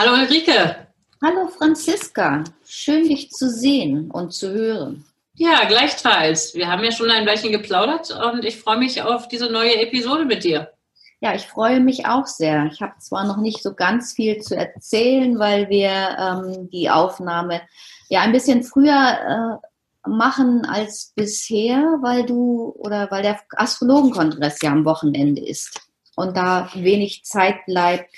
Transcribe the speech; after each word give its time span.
Hallo 0.00 0.12
Ulrike. 0.12 0.76
Hallo 1.20 1.48
Franziska. 1.48 2.44
Schön 2.64 3.08
dich 3.08 3.30
zu 3.30 3.50
sehen 3.50 4.12
und 4.12 4.32
zu 4.32 4.52
hören. 4.52 5.04
Ja, 5.34 5.64
gleichfalls. 5.64 6.54
Wir 6.54 6.68
haben 6.68 6.84
ja 6.84 6.92
schon 6.92 7.10
ein 7.10 7.26
Weilchen 7.26 7.50
geplaudert 7.50 8.12
und 8.12 8.44
ich 8.44 8.60
freue 8.60 8.78
mich 8.78 9.02
auf 9.02 9.26
diese 9.26 9.50
neue 9.50 9.74
Episode 9.80 10.24
mit 10.24 10.44
dir. 10.44 10.70
Ja, 11.18 11.34
ich 11.34 11.48
freue 11.48 11.80
mich 11.80 12.06
auch 12.06 12.26
sehr. 12.26 12.66
Ich 12.70 12.80
habe 12.80 12.92
zwar 13.00 13.26
noch 13.26 13.38
nicht 13.38 13.60
so 13.60 13.74
ganz 13.74 14.12
viel 14.12 14.40
zu 14.40 14.56
erzählen, 14.56 15.36
weil 15.36 15.68
wir 15.68 15.90
ähm, 15.90 16.70
die 16.70 16.90
Aufnahme 16.90 17.62
ja 18.08 18.20
ein 18.20 18.30
bisschen 18.30 18.62
früher 18.62 19.58
äh, 19.64 20.08
machen 20.08 20.64
als 20.64 21.12
bisher, 21.16 21.98
weil 22.02 22.24
du 22.24 22.72
oder 22.78 23.10
weil 23.10 23.24
der 23.24 23.40
Astrologenkongress 23.50 24.62
ja 24.62 24.70
am 24.70 24.84
Wochenende 24.84 25.44
ist 25.44 25.80
und 26.14 26.36
da 26.36 26.70
wenig 26.76 27.24
Zeit 27.24 27.66
bleibt 27.66 28.14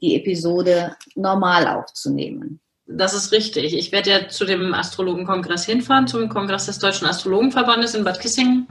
die 0.00 0.16
Episode 0.16 0.96
normal 1.14 1.66
aufzunehmen. 1.66 2.60
Das 2.86 3.14
ist 3.14 3.30
richtig. 3.32 3.74
Ich 3.74 3.92
werde 3.92 4.10
ja 4.10 4.28
zu 4.28 4.44
dem 4.44 4.74
Astrologenkongress 4.74 5.64
hinfahren, 5.64 6.08
zum 6.08 6.28
Kongress 6.28 6.66
des 6.66 6.80
Deutschen 6.80 7.06
Astrologenverbandes 7.06 7.94
in 7.94 8.04
Bad 8.04 8.20
Kissingen. 8.20 8.66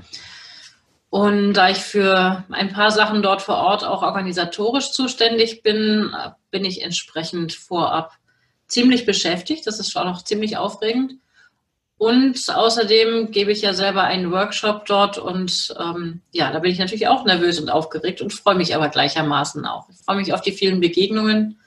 Und 1.10 1.54
da 1.54 1.70
ich 1.70 1.78
für 1.78 2.44
ein 2.52 2.72
paar 2.72 2.92
Sachen 2.92 3.24
dort 3.24 3.42
vor 3.42 3.56
Ort 3.56 3.84
auch 3.84 4.04
organisatorisch 4.04 4.92
zuständig 4.92 5.64
bin, 5.64 6.14
bin 6.52 6.66
ich 6.66 6.84
entsprechend 6.84 7.54
vorab 7.54 8.14
ziemlich 8.68 9.06
beschäftigt. 9.06 9.66
Das 9.66 9.80
ist 9.80 9.92
schon 9.92 10.08
auch 10.08 10.24
ziemlich 10.24 10.58
aufregend. 10.58 11.14
Und 12.00 12.50
außerdem 12.50 13.30
gebe 13.32 13.52
ich 13.52 13.62
ja 13.62 13.74
selber 13.74 14.04
einen 14.04 14.32
Workshop 14.32 14.86
dort 14.86 15.18
und 15.18 15.76
ähm, 15.78 16.22
ja, 16.32 16.50
da 16.50 16.60
bin 16.60 16.72
ich 16.72 16.80
natürlich 16.80 17.10
auch 17.10 17.26
nervös 17.26 17.60
und 17.60 17.70
aufgeregt 17.70 18.22
und 18.22 18.32
freue 18.32 18.56
mich 18.56 18.74
aber 18.74 18.88
gleichermaßen 18.88 19.66
auch. 19.66 19.90
Ich 19.90 19.98
freue 20.06 20.16
mich 20.16 20.34
auf 20.34 20.40
die 20.40 20.54
vielen 20.54 20.80
Begegnungen. 20.80 21.60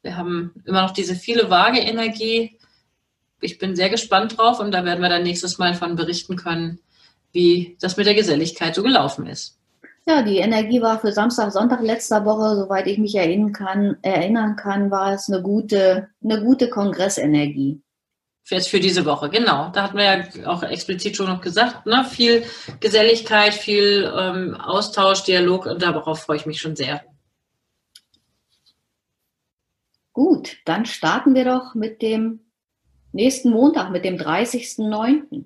Wir 0.00 0.16
haben 0.16 0.54
immer 0.64 0.80
noch 0.80 0.92
diese 0.92 1.14
viele 1.14 1.50
vage 1.50 1.80
Energie. 1.80 2.58
Ich 3.42 3.58
bin 3.58 3.76
sehr 3.76 3.90
gespannt 3.90 4.38
drauf 4.38 4.58
und 4.58 4.72
da 4.72 4.86
werden 4.86 5.02
wir 5.02 5.10
dann 5.10 5.22
nächstes 5.22 5.58
Mal 5.58 5.74
von 5.74 5.96
berichten 5.96 6.36
können, 6.36 6.78
wie 7.32 7.76
das 7.78 7.98
mit 7.98 8.06
der 8.06 8.14
Geselligkeit 8.14 8.74
so 8.74 8.82
gelaufen 8.82 9.26
ist. 9.26 9.58
Ja, 10.06 10.22
die 10.22 10.38
Energie 10.38 10.80
war 10.80 10.98
für 10.98 11.12
Samstag, 11.12 11.52
Sonntag 11.52 11.82
letzter 11.82 12.24
Woche, 12.24 12.56
soweit 12.56 12.86
ich 12.86 12.96
mich 12.96 13.14
erinnern 13.16 13.52
kann, 13.52 13.98
erinnern 14.00 14.56
kann, 14.56 14.90
war 14.90 15.12
es 15.12 15.28
eine 15.28 15.42
gute, 15.42 16.08
eine 16.24 16.42
gute 16.42 16.70
Kongressenergie. 16.70 17.82
Jetzt 18.50 18.70
für 18.70 18.80
diese 18.80 19.04
Woche, 19.04 19.28
genau. 19.28 19.70
Da 19.70 19.82
hatten 19.82 19.98
wir 19.98 20.04
ja 20.04 20.46
auch 20.46 20.62
explizit 20.62 21.16
schon 21.16 21.26
noch 21.26 21.42
gesagt, 21.42 21.84
ne? 21.84 22.04
viel 22.04 22.46
Geselligkeit, 22.80 23.52
viel 23.52 24.10
ähm, 24.16 24.54
Austausch, 24.54 25.24
Dialog 25.24 25.66
und 25.66 25.82
darauf 25.82 26.22
freue 26.22 26.38
ich 26.38 26.46
mich 26.46 26.60
schon 26.60 26.74
sehr. 26.74 27.04
Gut, 30.14 30.56
dann 30.64 30.86
starten 30.86 31.34
wir 31.34 31.44
doch 31.44 31.74
mit 31.74 32.00
dem 32.00 32.40
nächsten 33.12 33.50
Montag, 33.50 33.90
mit 33.90 34.04
dem 34.04 34.16
30.09. 34.16 35.44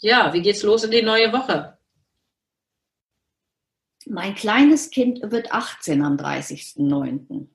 Ja, 0.00 0.32
wie 0.34 0.42
geht's 0.42 0.62
los 0.62 0.84
in 0.84 0.90
die 0.90 1.02
neue 1.02 1.32
Woche? 1.32 1.78
Mein 4.06 4.34
kleines 4.34 4.90
Kind 4.90 5.22
wird 5.22 5.52
18 5.52 6.04
am 6.04 6.16
30.09. 6.16 7.46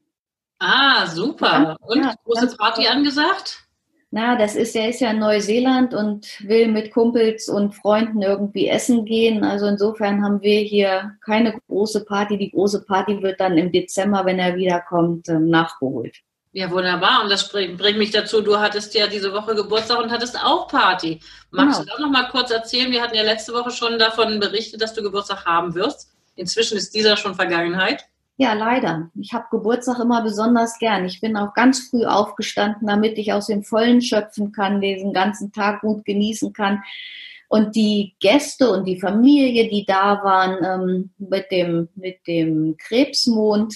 Ah, 0.59 1.05
super. 1.05 1.77
Und 1.81 2.03
ja, 2.03 2.15
große 2.23 2.55
Party 2.57 2.87
angesagt? 2.87 3.66
Na, 4.09 4.37
das 4.37 4.55
ist, 4.55 4.73
er 4.75 4.89
ist 4.89 5.01
ja 5.01 5.11
in 5.11 5.19
Neuseeland 5.19 5.93
und 5.93 6.39
will 6.47 6.69
mit 6.69 6.91
Kumpels 6.91 7.49
und 7.49 7.75
Freunden 7.75 8.21
irgendwie 8.21 8.67
essen 8.67 9.03
gehen. 9.03 9.43
Also 9.43 9.65
insofern 9.65 10.23
haben 10.23 10.41
wir 10.41 10.61
hier 10.61 11.17
keine 11.25 11.59
große 11.67 12.05
Party. 12.05 12.37
Die 12.37 12.51
große 12.51 12.85
Party 12.85 13.21
wird 13.21 13.41
dann 13.41 13.57
im 13.57 13.71
Dezember, 13.71 14.25
wenn 14.25 14.39
er 14.39 14.55
wiederkommt, 14.55 15.27
ähm, 15.27 15.49
nachgeholt. 15.49 16.15
Ja, 16.53 16.71
wunderbar. 16.71 17.21
Und 17.23 17.29
das 17.29 17.51
bringt 17.51 17.97
mich 17.97 18.11
dazu, 18.11 18.41
du 18.41 18.57
hattest 18.57 18.95
ja 18.95 19.07
diese 19.07 19.33
Woche 19.33 19.53
Geburtstag 19.53 19.99
und 19.99 20.09
hattest 20.09 20.41
auch 20.41 20.69
Party. 20.69 21.19
Magst 21.51 21.81
genau. 21.81 21.91
du 21.91 21.95
auch 21.95 22.07
noch 22.07 22.11
mal 22.11 22.29
kurz 22.29 22.49
erzählen? 22.49 22.89
Wir 22.89 23.01
hatten 23.01 23.15
ja 23.15 23.23
letzte 23.23 23.53
Woche 23.53 23.71
schon 23.71 23.99
davon 23.99 24.39
berichtet, 24.39 24.81
dass 24.81 24.93
du 24.93 25.03
Geburtstag 25.03 25.45
haben 25.45 25.75
wirst. 25.75 26.13
Inzwischen 26.35 26.77
ist 26.77 26.95
dieser 26.95 27.17
schon 27.17 27.35
Vergangenheit. 27.35 28.05
Ja, 28.39 28.53
leider. 28.53 29.09
Ich 29.19 29.33
habe 29.33 29.47
Geburtstag 29.49 29.99
immer 29.99 30.21
besonders 30.21 30.77
gern. 30.77 31.05
Ich 31.05 31.19
bin 31.19 31.35
auch 31.35 31.55
ganz 31.55 31.89
früh 31.89 32.05
aufgestanden, 32.05 32.87
damit 32.87 33.17
ich 33.17 33.33
aus 33.33 33.47
dem 33.47 33.63
Vollen 33.63 33.99
schöpfen 33.99 34.51
kann, 34.51 34.79
diesen 34.79 35.11
ganzen 35.11 35.51
Tag 35.51 35.81
gut 35.81 36.05
genießen 36.05 36.53
kann. 36.53 36.83
Und 37.49 37.75
die 37.75 38.13
Gäste 38.19 38.69
und 38.69 38.85
die 38.85 38.99
Familie, 38.99 39.69
die 39.69 39.85
da 39.85 40.21
waren 40.23 40.63
ähm, 40.63 41.09
mit, 41.17 41.49
dem, 41.49 41.89
mit 41.95 42.27
dem 42.27 42.75
Krebsmond, 42.77 43.75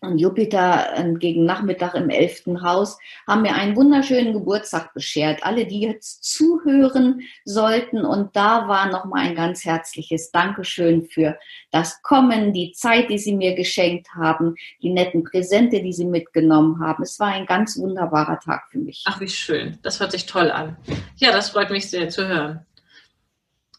und 0.00 0.18
Jupiter 0.18 0.96
äh, 0.96 1.12
gegen 1.14 1.44
Nachmittag 1.44 1.94
im 1.94 2.10
elften 2.10 2.62
Haus 2.62 2.98
haben 3.26 3.42
mir 3.42 3.54
einen 3.54 3.76
wunderschönen 3.76 4.32
Geburtstag 4.32 4.92
beschert. 4.94 5.44
Alle, 5.44 5.66
die 5.66 5.80
jetzt 5.80 6.24
zuhören 6.24 7.20
sollten. 7.44 8.04
Und 8.04 8.34
da 8.36 8.68
war 8.68 8.90
nochmal 8.90 9.26
ein 9.26 9.34
ganz 9.34 9.64
herzliches 9.64 10.30
Dankeschön 10.30 11.04
für 11.04 11.38
das 11.70 12.02
Kommen, 12.02 12.52
die 12.52 12.72
Zeit, 12.72 13.10
die 13.10 13.18
Sie 13.18 13.34
mir 13.34 13.54
geschenkt 13.54 14.08
haben, 14.14 14.54
die 14.82 14.90
netten 14.90 15.24
Präsente, 15.24 15.82
die 15.82 15.92
Sie 15.92 16.04
mitgenommen 16.06 16.80
haben. 16.80 17.02
Es 17.02 17.18
war 17.18 17.28
ein 17.28 17.46
ganz 17.46 17.78
wunderbarer 17.78 18.38
Tag 18.40 18.68
für 18.70 18.78
mich. 18.78 19.04
Ach, 19.06 19.20
wie 19.20 19.28
schön. 19.28 19.78
Das 19.82 20.00
hört 20.00 20.12
sich 20.12 20.26
toll 20.26 20.50
an. 20.50 20.76
Ja, 21.16 21.32
das 21.32 21.50
freut 21.50 21.70
mich 21.70 21.90
sehr 21.90 22.08
zu 22.08 22.26
hören. 22.26 22.66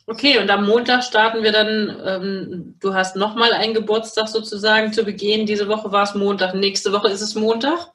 Okay, 0.10 0.40
und 0.40 0.50
am 0.50 0.66
Montag 0.66 1.04
starten 1.04 1.44
wir 1.44 1.52
dann, 1.52 1.98
ähm, 2.06 2.76
du 2.80 2.94
hast 2.94 3.18
nochmal 3.18 3.52
einen 3.52 3.74
Geburtstag 3.74 4.30
sozusagen 4.30 4.94
zu 4.94 5.04
begehen. 5.04 5.46
Diese 5.46 5.68
Woche 5.68 5.92
war 5.92 6.04
es 6.04 6.16
Montag, 6.16 6.56
nächste 6.56 6.94
Woche 6.94 7.10
ist 7.10 7.22
es 7.22 7.36
Montag. 7.36 7.92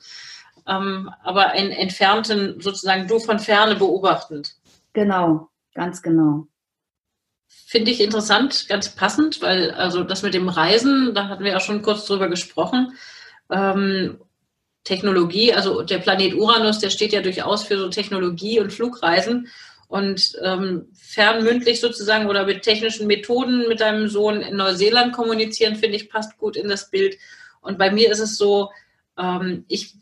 Ähm, 0.69 1.11
aber 1.23 1.53
einen 1.53 1.71
entfernten, 1.71 2.61
sozusagen 2.61 3.09
du 3.09 3.19
von 3.19 3.39
ferne 3.39 3.77
beobachtend. 3.77 4.56
Genau, 4.93 5.49
ganz 5.75 6.03
genau. 6.03 6.47
Finde 7.49 7.91
ich 7.91 8.03
interessant, 8.03 8.69
ganz 8.69 8.94
passend, 8.94 9.41
weil 9.41 9.71
also 9.71 10.05
das 10.05 10.23
mit 10.23 10.34
dem 10.34 10.50
Reisen, 10.50 11.15
da 11.15 11.29
hatten 11.29 11.44
wir 11.44 11.56
auch 11.56 11.62
schon 11.62 11.81
kurz 11.81 12.05
drüber 12.05 12.29
gesprochen. 12.29 12.93
Ähm, 13.50 14.19
Technologie, 14.84 15.55
also 15.55 15.81
der 15.81 15.99
Planet 15.99 16.35
Uranus, 16.35 16.79
der 16.79 16.91
steht 16.91 17.15
ja 17.15 17.23
durchaus 17.23 17.62
für 17.62 17.79
so 17.79 17.88
Technologie 17.88 18.61
und 18.61 18.70
Flugreisen. 18.70 19.49
Und 19.93 20.39
ähm, 20.43 20.89
fernmündlich 20.94 21.79
sozusagen 21.81 22.27
oder 22.27 22.47
mit 22.47 22.62
technischen 22.62 23.06
Methoden 23.06 23.69
mit 23.69 23.81
deinem 23.81 24.09
Sohn 24.09 24.41
in 24.41 24.56
Neuseeland 24.56 25.12
kommunizieren, 25.12 25.77
finde 25.77 25.97
ich, 25.97 26.09
passt 26.09 26.39
gut 26.39 26.56
in 26.56 26.67
das 26.67 26.89
Bild. 26.89 27.19
Und 27.61 27.77
bei 27.77 27.91
mir 27.91 28.11
ist 28.11 28.19
es 28.19 28.39
so, 28.39 28.71
ähm, 29.19 29.67
ich 29.69 29.93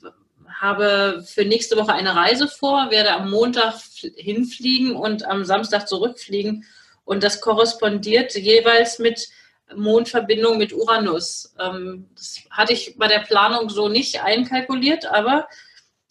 habe 0.61 1.25
für 1.27 1.45
nächste 1.45 1.77
Woche 1.77 1.93
eine 1.93 2.15
Reise 2.15 2.47
vor, 2.47 2.93
werde 2.93 3.11
am 3.15 3.33
Montag 3.33 3.81
hinfliegen 4.15 4.95
und 4.95 5.25
am 5.25 5.45
Samstag 5.45 5.89
zurückfliegen. 5.89 6.65
Und 7.05 7.25
das 7.25 7.41
korrespondiert 7.41 8.37
jeweils 8.37 9.01
mit 9.01 9.27
Mondverbindung 9.75 10.57
mit 10.57 10.73
Uranus. 10.73 11.53
Ähm, 11.59 12.09
das 12.15 12.39
hatte 12.49 12.75
ich 12.75 12.95
bei 12.97 13.09
der 13.09 13.25
Planung 13.27 13.69
so 13.71 13.89
nicht 13.89 14.23
einkalkuliert, 14.23 15.07
aber 15.07 15.49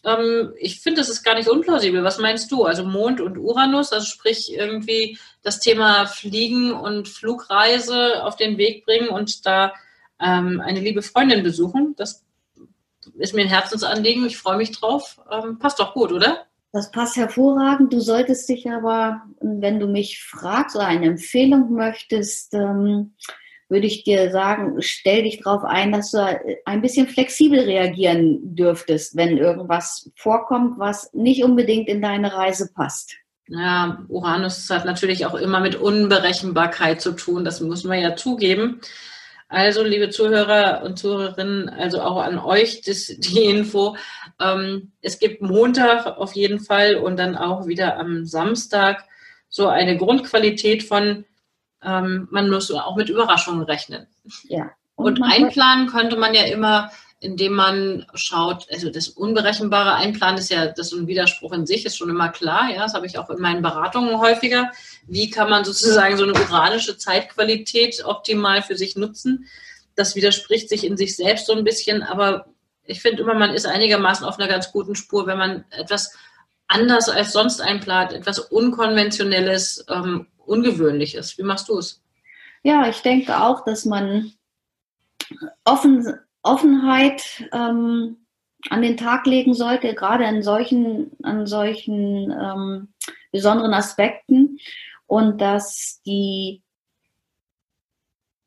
ähm, 0.04 0.52
ich 0.58 0.80
finde, 0.80 1.00
das 1.00 1.08
ist 1.08 1.22
gar 1.22 1.34
nicht 1.34 1.48
unplausibel. 1.48 2.02
Was 2.04 2.18
meinst 2.18 2.50
du? 2.50 2.64
Also 2.64 2.84
Mond 2.84 3.20
und 3.20 3.36
Uranus, 3.36 3.92
also 3.92 4.06
sprich 4.06 4.52
irgendwie 4.52 5.18
das 5.42 5.60
Thema 5.60 6.06
Fliegen 6.06 6.72
und 6.72 7.08
Flugreise 7.08 8.24
auf 8.24 8.36
den 8.36 8.58
Weg 8.58 8.84
bringen 8.84 9.08
und 9.08 9.44
da 9.46 9.72
ähm, 10.20 10.60
eine 10.60 10.80
liebe 10.80 11.02
Freundin 11.02 11.42
besuchen. 11.42 11.94
Das 11.96 12.24
ist 13.18 13.34
mir 13.34 13.42
ein 13.42 13.48
Herzensanliegen. 13.48 14.26
Ich 14.26 14.38
freue 14.38 14.56
mich 14.56 14.72
drauf. 14.72 15.20
Ähm, 15.30 15.58
passt 15.58 15.78
doch 15.78 15.94
gut, 15.94 16.12
oder? 16.12 16.46
Das 16.72 16.90
passt 16.90 17.16
hervorragend. 17.16 17.92
Du 17.92 18.00
solltest 18.00 18.48
dich 18.48 18.70
aber, 18.70 19.22
wenn 19.40 19.80
du 19.80 19.86
mich 19.86 20.22
fragst 20.22 20.76
oder 20.76 20.86
eine 20.86 21.06
Empfehlung 21.06 21.72
möchtest, 21.72 22.54
ähm, 22.54 23.14
würde 23.70 23.86
ich 23.86 24.04
dir 24.04 24.30
sagen, 24.30 24.76
stell 24.80 25.22
dich 25.22 25.42
darauf 25.42 25.64
ein, 25.64 25.92
dass 25.92 26.10
du 26.10 26.40
ein 26.64 26.82
bisschen 26.82 27.06
flexibel 27.06 27.60
reagieren 27.60 28.54
dürftest, 28.54 29.16
wenn 29.16 29.38
irgendwas 29.38 30.10
vorkommt, 30.16 30.78
was 30.78 31.12
nicht 31.14 31.44
unbedingt 31.44 31.88
in 31.88 32.02
deine 32.02 32.32
Reise 32.32 32.70
passt. 32.74 33.14
Ja, 33.46 34.04
Uranus 34.08 34.68
hat 34.70 34.84
natürlich 34.84 35.26
auch 35.26 35.34
immer 35.34 35.60
mit 35.60 35.76
Unberechenbarkeit 35.76 37.00
zu 37.00 37.12
tun, 37.12 37.44
das 37.44 37.60
muss 37.60 37.84
man 37.84 38.00
ja 38.00 38.14
zugeben. 38.16 38.80
Also, 39.48 39.82
liebe 39.82 40.10
Zuhörer 40.10 40.82
und 40.84 40.96
Zuhörerinnen, 40.96 41.68
also 41.68 42.00
auch 42.02 42.22
an 42.22 42.38
euch 42.38 42.82
das, 42.82 43.06
die 43.06 43.44
Info. 43.44 43.96
Ähm, 44.40 44.92
es 45.02 45.18
gibt 45.18 45.42
Montag 45.42 46.06
auf 46.06 46.34
jeden 46.34 46.60
Fall 46.60 46.94
und 46.94 47.18
dann 47.18 47.36
auch 47.36 47.66
wieder 47.66 47.98
am 47.98 48.24
Samstag 48.24 49.04
so 49.48 49.66
eine 49.66 49.96
Grundqualität 49.96 50.84
von, 50.84 51.24
ähm, 51.84 52.28
man 52.30 52.50
muss 52.50 52.70
auch 52.70 52.96
mit 52.96 53.08
Überraschungen 53.08 53.62
rechnen. 53.62 54.06
Ja. 54.44 54.70
Und, 54.94 55.20
und 55.20 55.22
einplanen 55.22 55.88
könnte 55.88 56.16
man 56.16 56.34
ja 56.34 56.42
immer, 56.42 56.90
indem 57.20 57.52
man 57.52 58.06
schaut, 58.14 58.66
also 58.70 58.90
das 58.90 59.08
unberechenbare 59.08 59.94
Einplanen 59.94 60.38
ist 60.38 60.50
ja, 60.50 60.66
das 60.66 60.92
ist 60.92 60.98
ein 60.98 61.06
Widerspruch 61.06 61.52
in 61.52 61.66
sich, 61.66 61.84
ist 61.84 61.96
schon 61.96 62.08
immer 62.08 62.30
klar, 62.30 62.70
ja, 62.70 62.80
das 62.80 62.94
habe 62.94 63.06
ich 63.06 63.18
auch 63.18 63.28
in 63.30 63.40
meinen 63.40 63.62
Beratungen 63.62 64.18
häufiger. 64.18 64.70
Wie 65.06 65.30
kann 65.30 65.50
man 65.50 65.64
sozusagen 65.64 66.16
so 66.16 66.24
eine 66.24 66.32
uranische 66.32 66.96
Zeitqualität 66.96 68.04
optimal 68.04 68.62
für 68.62 68.76
sich 68.76 68.96
nutzen? 68.96 69.46
Das 69.94 70.16
widerspricht 70.16 70.70
sich 70.70 70.84
in 70.84 70.96
sich 70.96 71.14
selbst 71.14 71.46
so 71.46 71.52
ein 71.52 71.64
bisschen, 71.64 72.02
aber 72.02 72.46
ich 72.84 73.02
finde 73.02 73.22
immer, 73.22 73.34
man 73.34 73.50
ist 73.50 73.66
einigermaßen 73.66 74.24
auf 74.26 74.38
einer 74.38 74.48
ganz 74.48 74.72
guten 74.72 74.94
Spur, 74.94 75.26
wenn 75.26 75.38
man 75.38 75.64
etwas 75.70 76.14
anders 76.68 77.08
als 77.08 77.32
sonst 77.32 77.60
einplant, 77.60 78.12
etwas 78.12 78.38
Unkonventionelles, 78.38 79.84
ähm, 79.88 80.26
Ungewöhnliches. 80.50 81.38
Wie 81.38 81.42
machst 81.42 81.68
du 81.68 81.78
es? 81.78 82.02
Ja, 82.62 82.88
ich 82.88 83.00
denke 83.00 83.40
auch, 83.40 83.64
dass 83.64 83.84
man 83.84 84.32
offen, 85.64 86.18
Offenheit 86.42 87.48
ähm, 87.52 88.16
an 88.68 88.82
den 88.82 88.96
Tag 88.96 89.26
legen 89.26 89.54
sollte, 89.54 89.94
gerade 89.94 90.26
an 90.26 90.42
solchen, 90.42 91.12
an 91.22 91.46
solchen 91.46 92.30
ähm, 92.30 92.88
besonderen 93.32 93.72
Aspekten 93.72 94.58
und 95.06 95.40
dass 95.40 96.02
die 96.04 96.62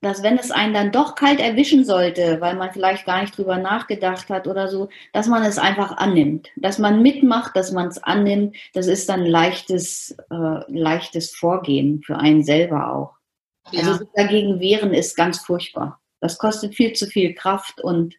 dass 0.03 0.23
wenn 0.23 0.37
es 0.37 0.51
einen 0.51 0.73
dann 0.73 0.91
doch 0.91 1.15
kalt 1.15 1.39
erwischen 1.39 1.85
sollte, 1.85 2.39
weil 2.41 2.55
man 2.55 2.71
vielleicht 2.71 3.05
gar 3.05 3.21
nicht 3.21 3.37
drüber 3.37 3.57
nachgedacht 3.57 4.29
hat 4.29 4.47
oder 4.47 4.67
so, 4.67 4.89
dass 5.13 5.27
man 5.27 5.43
es 5.43 5.57
einfach 5.57 5.97
annimmt, 5.97 6.49
dass 6.55 6.77
man 6.77 7.01
mitmacht, 7.01 7.55
dass 7.55 7.71
man 7.71 7.87
es 7.87 8.01
annimmt, 8.01 8.55
das 8.73 8.87
ist 8.87 9.09
dann 9.09 9.25
leichtes, 9.25 10.15
äh, 10.29 10.71
leichtes 10.71 11.35
Vorgehen 11.35 12.01
für 12.03 12.17
einen 12.17 12.43
selber 12.43 12.93
auch. 12.93 13.15
Ja. 13.71 13.79
Also 13.79 13.93
sich 13.93 14.07
dagegen 14.15 14.59
wehren 14.59 14.93
ist 14.93 15.15
ganz 15.15 15.39
furchtbar. 15.39 15.99
Das 16.19 16.37
kostet 16.37 16.75
viel 16.75 16.93
zu 16.93 17.07
viel 17.07 17.33
Kraft 17.33 17.81
und 17.81 18.15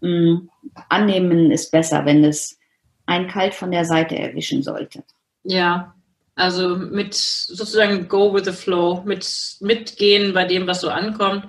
mh, 0.00 0.10
mm, 0.10 0.50
annehmen 0.88 1.50
ist 1.50 1.70
besser, 1.70 2.04
wenn 2.04 2.24
es 2.24 2.58
einen 3.06 3.28
kalt 3.28 3.54
von 3.54 3.70
der 3.70 3.84
Seite 3.84 4.18
erwischen 4.18 4.62
sollte. 4.62 5.04
Ja, 5.44 5.94
also 6.42 6.76
mit 6.76 7.14
sozusagen 7.14 8.08
go 8.08 8.34
with 8.34 8.44
the 8.44 8.52
flow, 8.52 9.02
mit 9.04 9.24
mitgehen 9.60 10.34
bei 10.34 10.44
dem, 10.44 10.66
was 10.66 10.80
so 10.80 10.88
ankommt. 10.88 11.46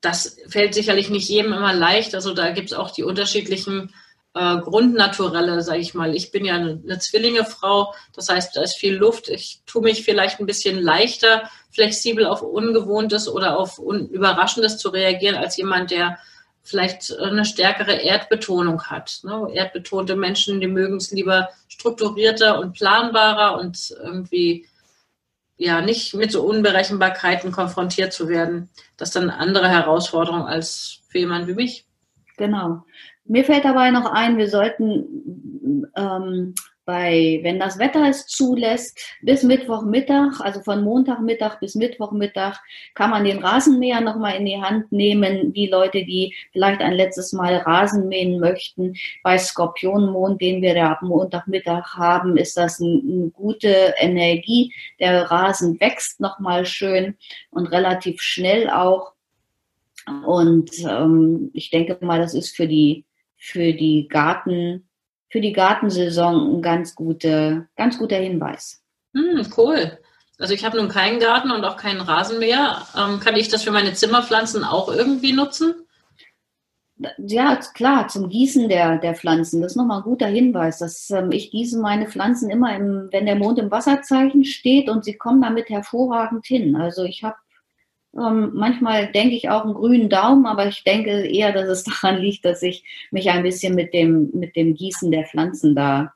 Das 0.00 0.36
fällt 0.48 0.74
sicherlich 0.74 1.10
nicht 1.10 1.28
jedem 1.28 1.52
immer 1.52 1.72
leicht. 1.72 2.14
Also 2.14 2.34
da 2.34 2.50
gibt 2.50 2.72
es 2.72 2.76
auch 2.76 2.90
die 2.90 3.04
unterschiedlichen 3.04 3.94
äh, 4.34 4.58
Grundnaturelle, 4.58 5.62
sage 5.62 5.78
ich 5.78 5.94
mal. 5.94 6.14
Ich 6.14 6.32
bin 6.32 6.44
ja 6.44 6.56
eine, 6.56 6.80
eine 6.82 6.98
Zwillingefrau, 6.98 7.94
das 8.14 8.28
heißt, 8.28 8.56
da 8.56 8.62
ist 8.62 8.76
viel 8.76 8.94
Luft. 8.94 9.28
Ich 9.28 9.60
tue 9.64 9.82
mich 9.82 10.02
vielleicht 10.04 10.40
ein 10.40 10.46
bisschen 10.46 10.82
leichter, 10.82 11.48
flexibel 11.70 12.26
auf 12.26 12.42
Ungewohntes 12.42 13.28
oder 13.28 13.58
auf 13.58 13.78
Überraschendes 13.78 14.76
zu 14.78 14.88
reagieren, 14.88 15.36
als 15.36 15.56
jemand, 15.56 15.92
der 15.92 16.18
vielleicht 16.68 17.16
eine 17.18 17.44
stärkere 17.44 17.94
Erdbetonung 17.94 18.82
hat. 18.84 19.20
Ne? 19.22 19.48
Erdbetonte 19.52 20.16
Menschen, 20.16 20.60
die 20.60 20.66
mögen 20.66 20.96
es 20.96 21.10
lieber 21.10 21.48
strukturierter 21.68 22.58
und 22.58 22.72
planbarer 22.72 23.58
und 23.58 23.96
irgendwie 24.02 24.66
ja 25.56 25.80
nicht 25.80 26.14
mit 26.14 26.32
so 26.32 26.42
Unberechenbarkeiten 26.42 27.50
konfrontiert 27.50 28.12
zu 28.12 28.28
werden. 28.28 28.68
Das 28.96 29.08
ist 29.08 29.16
dann 29.16 29.30
eine 29.30 29.38
andere 29.38 29.68
Herausforderung 29.68 30.46
als 30.46 31.00
für 31.08 31.18
jemanden 31.18 31.48
wie 31.48 31.54
mich. 31.54 31.86
Genau. 32.36 32.84
Mir 33.24 33.44
fällt 33.44 33.64
dabei 33.64 33.90
noch 33.90 34.12
ein, 34.12 34.36
wir 34.36 34.48
sollten 34.48 35.90
ähm, 35.96 36.54
bei, 36.86 37.40
wenn 37.42 37.58
das 37.58 37.78
Wetter 37.78 38.08
es 38.08 38.26
zulässt, 38.26 38.98
bis 39.20 39.42
Mittwochmittag, 39.42 40.40
also 40.40 40.62
von 40.62 40.82
Montagmittag 40.82 41.58
bis 41.58 41.74
Mittwochmittag, 41.74 42.58
kann 42.94 43.10
man 43.10 43.24
den 43.24 43.44
Rasenmäher 43.44 44.00
nochmal 44.00 44.36
in 44.36 44.46
die 44.46 44.62
Hand 44.62 44.90
nehmen. 44.92 45.52
Die 45.52 45.66
Leute, 45.66 46.04
die 46.04 46.34
vielleicht 46.52 46.80
ein 46.80 46.94
letztes 46.94 47.32
Mal 47.32 47.56
Rasen 47.56 48.08
mähen 48.08 48.38
möchten, 48.40 48.94
bei 49.22 49.36
Skorpionmond, 49.36 50.40
den 50.40 50.62
wir 50.62 50.74
da 50.74 50.92
ab 50.92 51.02
Montagmittag 51.02 51.94
haben, 51.94 52.36
ist 52.36 52.56
das 52.56 52.80
eine, 52.80 53.02
eine 53.04 53.30
gute 53.30 53.94
Energie. 53.98 54.72
Der 55.00 55.30
Rasen 55.30 55.78
wächst 55.80 56.20
nochmal 56.20 56.64
schön 56.64 57.16
und 57.50 57.66
relativ 57.66 58.22
schnell 58.22 58.70
auch. 58.70 59.12
Und 60.24 60.70
ähm, 60.88 61.50
ich 61.52 61.70
denke 61.70 61.98
mal, 62.00 62.20
das 62.20 62.34
ist 62.34 62.54
für 62.54 62.68
die, 62.68 63.04
für 63.36 63.72
die 63.72 64.06
Garten, 64.08 64.85
für 65.36 65.42
die 65.42 65.52
Gartensaison 65.52 66.56
ein 66.56 66.62
ganz, 66.62 66.94
gute, 66.94 67.68
ganz 67.76 67.98
guter 67.98 68.16
Hinweis. 68.16 68.82
Hm, 69.14 69.46
cool. 69.58 69.98
Also 70.38 70.54
ich 70.54 70.64
habe 70.64 70.78
nun 70.78 70.88
keinen 70.88 71.20
Garten 71.20 71.50
und 71.50 71.62
auch 71.62 71.76
keinen 71.76 72.00
Rasenmäher. 72.00 72.86
Ähm, 72.96 73.20
kann 73.20 73.36
ich 73.36 73.48
das 73.48 73.62
für 73.62 73.70
meine 73.70 73.92
Zimmerpflanzen 73.92 74.64
auch 74.64 74.88
irgendwie 74.88 75.34
nutzen? 75.34 75.74
Ja, 77.18 77.56
klar, 77.74 78.08
zum 78.08 78.30
Gießen 78.30 78.70
der, 78.70 78.96
der 78.96 79.14
Pflanzen. 79.14 79.60
Das 79.60 79.72
ist 79.72 79.76
nochmal 79.76 79.98
ein 79.98 80.04
guter 80.04 80.26
Hinweis. 80.26 80.78
Dass, 80.78 81.10
ähm, 81.10 81.30
ich 81.32 81.50
gieße 81.50 81.78
meine 81.80 82.08
Pflanzen 82.08 82.48
immer, 82.48 82.74
im, 82.74 83.10
wenn 83.12 83.26
der 83.26 83.36
Mond 83.36 83.58
im 83.58 83.70
Wasserzeichen 83.70 84.46
steht 84.46 84.88
und 84.88 85.04
sie 85.04 85.18
kommen 85.18 85.42
damit 85.42 85.68
hervorragend 85.68 86.46
hin. 86.46 86.76
Also 86.76 87.04
ich 87.04 87.22
habe 87.22 87.36
ähm, 88.18 88.50
manchmal 88.54 89.12
denke 89.12 89.34
ich 89.34 89.48
auch 89.48 89.64
einen 89.64 89.74
grünen 89.74 90.08
Daumen, 90.08 90.46
aber 90.46 90.66
ich 90.66 90.84
denke 90.84 91.26
eher, 91.26 91.52
dass 91.52 91.68
es 91.68 91.84
daran 92.02 92.18
liegt, 92.18 92.44
dass 92.44 92.62
ich 92.62 92.84
mich 93.10 93.30
ein 93.30 93.42
bisschen 93.42 93.74
mit 93.74 93.92
dem, 93.92 94.30
mit 94.32 94.56
dem 94.56 94.74
Gießen 94.74 95.10
der 95.10 95.26
Pflanzen 95.26 95.74
da 95.74 96.12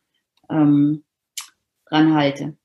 ähm, 0.49 1.04
dran 1.88 2.14
halte. 2.14 2.57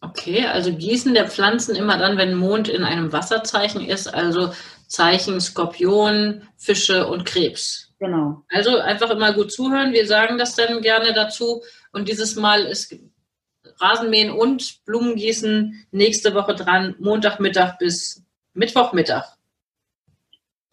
Okay, 0.00 0.44
also 0.46 0.72
Gießen 0.72 1.14
der 1.14 1.28
Pflanzen 1.28 1.74
immer 1.76 1.98
dann, 1.98 2.18
wenn 2.18 2.34
Mond 2.34 2.68
in 2.68 2.84
einem 2.84 3.12
Wasserzeichen 3.12 3.86
ist, 3.86 4.12
also 4.12 4.52
Zeichen 4.86 5.40
Skorpion, 5.40 6.42
Fische 6.56 7.06
und 7.06 7.24
Krebs. 7.24 7.92
Genau. 7.98 8.44
Also 8.50 8.78
einfach 8.78 9.10
immer 9.10 9.32
gut 9.32 9.50
zuhören. 9.50 9.92
Wir 9.92 10.06
sagen 10.06 10.36
das 10.36 10.56
dann 10.56 10.82
gerne 10.82 11.14
dazu. 11.14 11.62
Und 11.92 12.08
dieses 12.08 12.36
Mal 12.36 12.64
ist 12.64 12.94
Rasenmähen 13.80 14.30
und 14.30 14.84
Blumengießen 14.84 15.86
nächste 15.90 16.34
Woche 16.34 16.54
dran, 16.54 16.96
Montagmittag 16.98 17.78
bis 17.78 18.23
Mittwochmittag. 18.54 19.24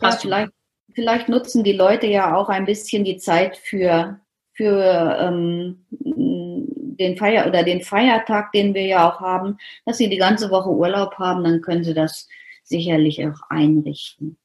Ja, 0.01 0.11
vielleicht, 0.11 0.51
vielleicht 0.93 1.29
nutzen 1.29 1.63
die 1.63 1.73
Leute 1.73 2.07
ja 2.07 2.35
auch 2.35 2.49
ein 2.49 2.65
bisschen 2.65 3.03
die 3.03 3.17
Zeit 3.17 3.57
für, 3.57 4.19
für 4.53 5.17
ähm, 5.19 5.85
den 5.89 7.17
Feier 7.17 7.47
oder 7.47 7.63
den 7.63 7.81
Feiertag, 7.81 8.51
den 8.51 8.73
wir 8.73 8.85
ja 8.85 9.09
auch 9.11 9.19
haben, 9.19 9.57
dass 9.85 9.97
sie 9.97 10.09
die 10.09 10.17
ganze 10.17 10.49
Woche 10.49 10.69
Urlaub 10.69 11.15
haben, 11.17 11.43
dann 11.43 11.61
können 11.61 11.83
sie 11.83 11.93
das 11.93 12.27
sicherlich 12.63 13.25
auch 13.25 13.41
einrichten. 13.49 14.37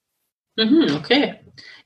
Mhm, 0.57 0.97
okay. 0.97 1.35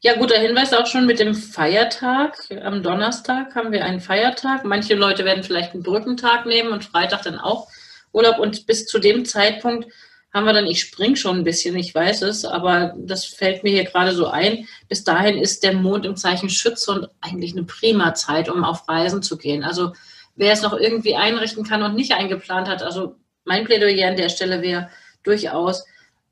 Ja, 0.01 0.15
guter 0.15 0.39
Hinweis 0.39 0.73
auch 0.73 0.87
schon 0.87 1.07
mit 1.07 1.19
dem 1.19 1.35
Feiertag. 1.35 2.39
Am 2.63 2.83
Donnerstag 2.83 3.55
haben 3.55 3.73
wir 3.73 3.85
einen 3.85 4.01
Feiertag. 4.01 4.65
Manche 4.65 4.95
Leute 4.95 5.25
werden 5.25 5.43
vielleicht 5.43 5.75
einen 5.75 5.83
Brückentag 5.83 6.47
nehmen 6.47 6.73
und 6.73 6.85
Freitag 6.85 7.23
dann 7.23 7.39
auch 7.39 7.69
Urlaub. 8.13 8.39
Und 8.39 8.67
bis 8.67 8.87
zu 8.87 9.01
dem 9.01 9.25
Zeitpunkt 9.25 9.93
haben 10.33 10.47
wir 10.47 10.53
dann, 10.53 10.67
ich 10.67 10.81
spring 10.81 11.17
schon 11.17 11.39
ein 11.39 11.45
bisschen, 11.45 11.77
ich 11.77 11.95
weiß 11.95 12.23
es, 12.23 12.45
aber 12.45 12.95
das 12.97 13.25
fällt 13.25 13.65
mir 13.65 13.71
hier 13.71 13.85
gerade 13.85 14.13
so 14.13 14.29
ein. 14.29 14.69
Bis 14.89 15.03
dahin 15.03 15.39
ist 15.39 15.65
der 15.65 15.75
Mond 15.75 16.07
im 16.07 16.17
Zeichen 16.17 16.49
Schütze 16.49 16.93
und 16.93 17.09
eigentlich 17.21 17.53
eine 17.53 17.65
prima 17.65 18.15
Zeit, 18.15 18.49
um 18.49 18.63
auf 18.63 18.89
Reisen 18.89 19.23
zu 19.23 19.37
gehen. 19.37 19.65
Also 19.65 19.93
wer 20.37 20.53
es 20.53 20.63
noch 20.63 20.73
irgendwie 20.73 21.17
einrichten 21.17 21.65
kann 21.65 21.83
und 21.83 21.97
nicht 21.97 22.13
eingeplant 22.13 22.69
hat, 22.69 22.83
also 22.83 23.17
mein 23.45 23.65
Plädoyer 23.65 24.09
an 24.09 24.17
der 24.17 24.29
Stelle 24.29 24.63
wäre 24.63 24.89
durchaus 25.25 25.85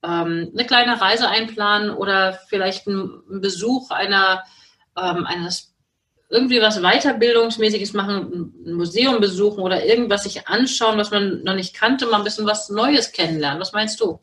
ähm, 0.04 0.50
eine 0.54 0.66
kleine 0.66 1.00
Reise 1.00 1.28
einplanen 1.28 1.90
oder 1.90 2.38
vielleicht 2.48 2.86
einen 2.86 3.40
Besuch 3.40 3.90
einer, 3.90 4.44
ähm, 4.96 5.26
eines 5.26 5.74
irgendwie 6.30 6.60
was 6.60 6.80
Weiterbildungsmäßiges 6.80 7.94
machen, 7.94 8.52
ein 8.66 8.74
Museum 8.74 9.20
besuchen 9.20 9.62
oder 9.62 9.84
irgendwas 9.84 10.24
sich 10.24 10.46
anschauen, 10.46 10.98
was 10.98 11.10
man 11.10 11.42
noch 11.42 11.54
nicht 11.54 11.74
kannte, 11.74 12.06
mal 12.06 12.18
ein 12.18 12.24
bisschen 12.24 12.46
was 12.46 12.68
Neues 12.68 13.12
kennenlernen. 13.12 13.60
Was 13.60 13.72
meinst 13.72 14.00
du? 14.00 14.18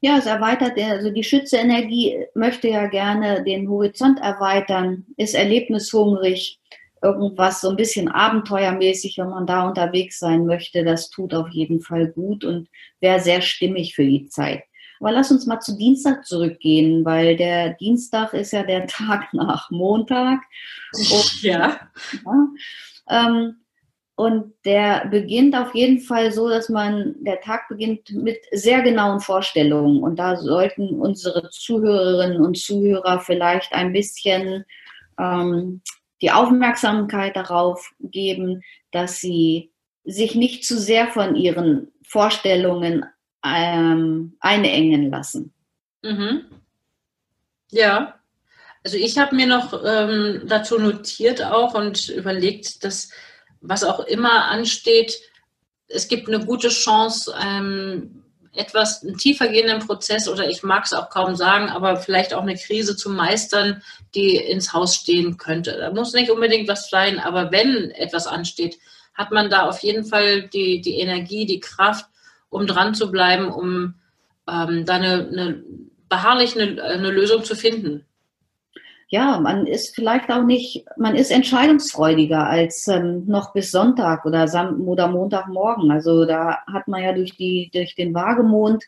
Ja, 0.00 0.18
es 0.18 0.26
erweitert, 0.26 0.78
also 0.78 1.10
die 1.10 1.24
Schütze-Energie 1.24 2.24
möchte 2.34 2.68
ja 2.68 2.86
gerne 2.86 3.42
den 3.42 3.68
Horizont 3.68 4.20
erweitern, 4.20 5.06
ist 5.16 5.34
erlebnishungrig, 5.34 6.60
irgendwas 7.02 7.60
so 7.60 7.70
ein 7.70 7.76
bisschen 7.76 8.08
abenteuermäßig, 8.08 9.18
wenn 9.18 9.30
man 9.30 9.46
da 9.46 9.66
unterwegs 9.66 10.18
sein 10.18 10.46
möchte, 10.46 10.84
das 10.84 11.10
tut 11.10 11.34
auf 11.34 11.48
jeden 11.50 11.80
Fall 11.80 12.08
gut 12.08 12.44
und 12.44 12.68
wäre 13.00 13.20
sehr 13.20 13.40
stimmig 13.40 13.94
für 13.94 14.04
die 14.04 14.26
Zeit. 14.26 14.62
Aber 15.00 15.12
lass 15.12 15.30
uns 15.30 15.46
mal 15.46 15.60
zu 15.60 15.76
Dienstag 15.76 16.26
zurückgehen, 16.26 17.04
weil 17.04 17.36
der 17.36 17.74
Dienstag 17.74 18.34
ist 18.34 18.52
ja 18.52 18.62
der 18.62 18.86
Tag 18.88 19.32
nach 19.32 19.70
Montag. 19.70 20.40
Und, 20.94 21.42
ja. 21.42 21.78
ja 22.24 22.48
ähm, 23.08 23.56
und 24.18 24.52
der 24.64 25.06
beginnt 25.06 25.54
auf 25.54 25.74
jeden 25.76 26.00
Fall 26.00 26.32
so, 26.32 26.48
dass 26.48 26.68
man, 26.68 27.14
der 27.20 27.40
Tag 27.40 27.68
beginnt 27.68 28.10
mit 28.10 28.38
sehr 28.50 28.82
genauen 28.82 29.20
Vorstellungen. 29.20 30.02
Und 30.02 30.18
da 30.18 30.36
sollten 30.36 31.00
unsere 31.00 31.50
Zuhörerinnen 31.50 32.44
und 32.44 32.58
Zuhörer 32.58 33.20
vielleicht 33.20 33.72
ein 33.72 33.92
bisschen 33.92 34.64
ähm, 35.20 35.82
die 36.20 36.32
Aufmerksamkeit 36.32 37.36
darauf 37.36 37.92
geben, 38.00 38.62
dass 38.90 39.20
sie 39.20 39.70
sich 40.04 40.34
nicht 40.34 40.64
zu 40.64 40.78
sehr 40.78 41.06
von 41.08 41.36
ihren 41.36 41.92
Vorstellungen 42.02 43.04
ähm, 43.44 44.36
einengen 44.40 45.10
lassen. 45.10 45.52
Mhm. 46.02 46.46
Ja, 47.70 48.18
also 48.84 48.96
ich 48.96 49.18
habe 49.18 49.36
mir 49.36 49.46
noch 49.46 49.84
ähm, 49.84 50.42
dazu 50.46 50.78
notiert 50.78 51.42
auch 51.44 51.74
und 51.74 52.08
überlegt, 52.08 52.84
dass 52.84 53.10
was 53.60 53.84
auch 53.84 54.00
immer 54.00 54.46
ansteht, 54.46 55.18
es 55.88 56.08
gibt 56.08 56.28
eine 56.28 56.44
gute 56.44 56.68
Chance, 56.68 57.34
ähm, 57.42 58.22
etwas 58.54 59.02
einen 59.02 59.16
tiefer 59.16 59.48
gehenden 59.48 59.80
Prozess 59.80 60.28
oder 60.28 60.48
ich 60.48 60.62
mag 60.62 60.84
es 60.84 60.92
auch 60.92 61.10
kaum 61.10 61.36
sagen, 61.36 61.68
aber 61.68 61.96
vielleicht 61.96 62.34
auch 62.34 62.42
eine 62.42 62.56
Krise 62.56 62.96
zu 62.96 63.10
meistern, 63.10 63.82
die 64.14 64.36
ins 64.36 64.72
Haus 64.72 64.94
stehen 64.96 65.36
könnte. 65.36 65.76
Da 65.78 65.90
muss 65.92 66.12
nicht 66.12 66.30
unbedingt 66.30 66.68
was 66.68 66.90
sein, 66.90 67.18
aber 67.18 67.52
wenn 67.52 67.90
etwas 67.92 68.26
ansteht, 68.26 68.78
hat 69.14 69.30
man 69.32 69.50
da 69.50 69.68
auf 69.68 69.80
jeden 69.80 70.04
Fall 70.04 70.48
die, 70.48 70.80
die 70.80 70.98
Energie, 70.98 71.46
die 71.46 71.60
Kraft, 71.60 72.06
um 72.50 72.66
dran 72.66 72.94
zu 72.94 73.10
bleiben, 73.10 73.50
um 73.50 73.94
ähm, 74.48 74.84
da 74.84 74.94
eine, 74.94 75.28
eine 75.30 75.64
beharrlich 76.08 76.58
eine, 76.58 76.82
eine 76.82 77.10
Lösung 77.10 77.44
zu 77.44 77.54
finden 77.54 78.06
ja, 79.10 79.40
man 79.40 79.66
ist 79.66 79.94
vielleicht 79.94 80.30
auch 80.30 80.44
nicht, 80.44 80.84
man 80.98 81.14
ist 81.16 81.30
entscheidungsfreudiger 81.30 82.46
als 82.46 82.86
ähm, 82.88 83.24
noch 83.26 83.54
bis 83.54 83.70
Sonntag 83.70 84.26
oder, 84.26 84.48
Sam 84.48 84.86
oder 84.86 85.08
Montagmorgen. 85.08 85.90
Also 85.90 86.26
da 86.26 86.58
hat 86.66 86.88
man 86.88 87.02
ja 87.02 87.12
durch 87.14 87.34
die, 87.36 87.70
durch 87.72 87.94
den 87.94 88.14
Waagemond 88.14 88.84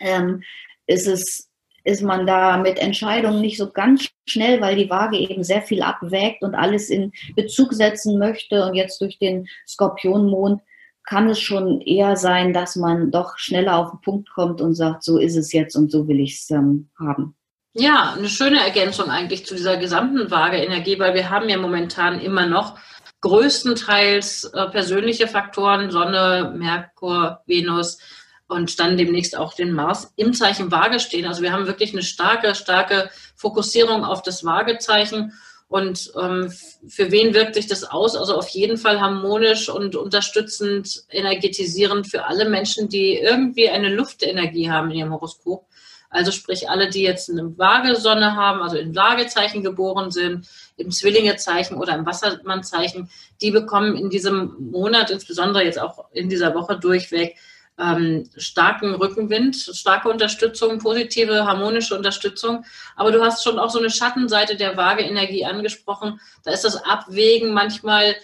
ähm, 0.00 0.42
ist 0.86 1.08
es, 1.08 1.48
ist 1.84 2.02
man 2.02 2.26
da 2.26 2.58
mit 2.58 2.78
Entscheidungen 2.78 3.40
nicht 3.40 3.56
so 3.56 3.70
ganz 3.70 4.10
schnell, 4.26 4.60
weil 4.60 4.76
die 4.76 4.90
Waage 4.90 5.16
eben 5.16 5.42
sehr 5.42 5.62
viel 5.62 5.82
abwägt 5.82 6.42
und 6.42 6.54
alles 6.54 6.90
in 6.90 7.10
Bezug 7.34 7.72
setzen 7.72 8.18
möchte. 8.18 8.62
Und 8.66 8.74
jetzt 8.74 9.00
durch 9.00 9.18
den 9.18 9.48
Skorpionmond 9.66 10.60
kann 11.04 11.28
es 11.28 11.38
schon 11.38 11.80
eher 11.82 12.16
sein, 12.16 12.52
dass 12.52 12.76
man 12.76 13.10
doch 13.10 13.38
schneller 13.38 13.76
auf 13.76 13.90
den 13.90 14.00
Punkt 14.00 14.30
kommt 14.30 14.60
und 14.60 14.74
sagt, 14.74 15.04
so 15.04 15.18
ist 15.18 15.36
es 15.36 15.52
jetzt 15.52 15.76
und 15.76 15.90
so 15.90 16.08
will 16.08 16.20
ich 16.20 16.40
es 16.40 16.50
ähm, 16.50 16.88
haben. 16.98 17.36
Ja, 17.74 18.14
eine 18.16 18.28
schöne 18.28 18.60
Ergänzung 18.60 19.10
eigentlich 19.10 19.44
zu 19.46 19.54
dieser 19.54 19.76
gesamten 19.76 20.30
Waage-Energie, 20.30 20.98
weil 20.98 21.14
wir 21.14 21.28
haben 21.28 21.48
ja 21.48 21.58
momentan 21.58 22.20
immer 22.20 22.46
noch 22.46 22.78
größtenteils 23.20 24.44
äh, 24.54 24.66
persönliche 24.68 25.26
Faktoren, 25.26 25.90
Sonne, 25.90 26.54
Merkur, 26.56 27.40
Venus 27.46 27.98
und 28.46 28.78
dann 28.78 28.96
demnächst 28.96 29.36
auch 29.36 29.54
den 29.54 29.72
Mars 29.72 30.12
im 30.16 30.34
Zeichen 30.34 30.70
Waage 30.70 31.00
stehen. 31.00 31.26
Also 31.26 31.42
wir 31.42 31.52
haben 31.52 31.66
wirklich 31.66 31.92
eine 31.92 32.02
starke, 32.02 32.54
starke 32.54 33.10
Fokussierung 33.34 34.04
auf 34.04 34.22
das 34.22 34.44
Waagezeichen. 34.44 35.32
Und 35.74 36.12
ähm, 36.22 36.52
für 36.86 37.10
wen 37.10 37.34
wirkt 37.34 37.56
sich 37.56 37.66
das 37.66 37.82
aus? 37.82 38.14
Also 38.14 38.36
auf 38.36 38.48
jeden 38.50 38.76
Fall 38.76 39.00
harmonisch 39.00 39.68
und 39.68 39.96
unterstützend, 39.96 41.02
energetisierend 41.10 42.06
für 42.06 42.26
alle 42.26 42.48
Menschen, 42.48 42.88
die 42.88 43.18
irgendwie 43.18 43.68
eine 43.68 43.88
Luftenergie 43.88 44.70
haben 44.70 44.92
in 44.92 44.98
ihrem 44.98 45.12
Horoskop. 45.12 45.66
Also 46.10 46.30
sprich 46.30 46.70
alle, 46.70 46.90
die 46.90 47.02
jetzt 47.02 47.28
eine 47.28 47.58
Waagesonne 47.58 48.36
haben, 48.36 48.62
also 48.62 48.76
in 48.76 48.94
Waagezeichen 48.94 49.64
geboren 49.64 50.12
sind, 50.12 50.46
im 50.76 50.92
Zwillingezeichen 50.92 51.76
oder 51.76 51.96
im 51.96 52.06
Wassermannzeichen, 52.06 53.10
die 53.42 53.50
bekommen 53.50 53.96
in 53.96 54.10
diesem 54.10 54.54
Monat, 54.70 55.10
insbesondere 55.10 55.64
jetzt 55.64 55.80
auch 55.80 56.04
in 56.12 56.28
dieser 56.28 56.54
Woche 56.54 56.78
durchweg, 56.78 57.36
ähm, 57.78 58.28
starken 58.36 58.94
Rückenwind, 58.94 59.56
starke 59.56 60.08
Unterstützung, 60.08 60.78
positive, 60.78 61.44
harmonische 61.44 61.96
Unterstützung. 61.96 62.64
Aber 62.96 63.10
du 63.10 63.22
hast 63.22 63.42
schon 63.42 63.58
auch 63.58 63.70
so 63.70 63.78
eine 63.78 63.90
Schattenseite 63.90 64.56
der 64.56 64.76
Waage-Energie 64.76 65.44
angesprochen. 65.44 66.20
Da 66.44 66.52
ist 66.52 66.64
das 66.64 66.76
Abwägen 66.84 67.52
manchmal 67.52 68.14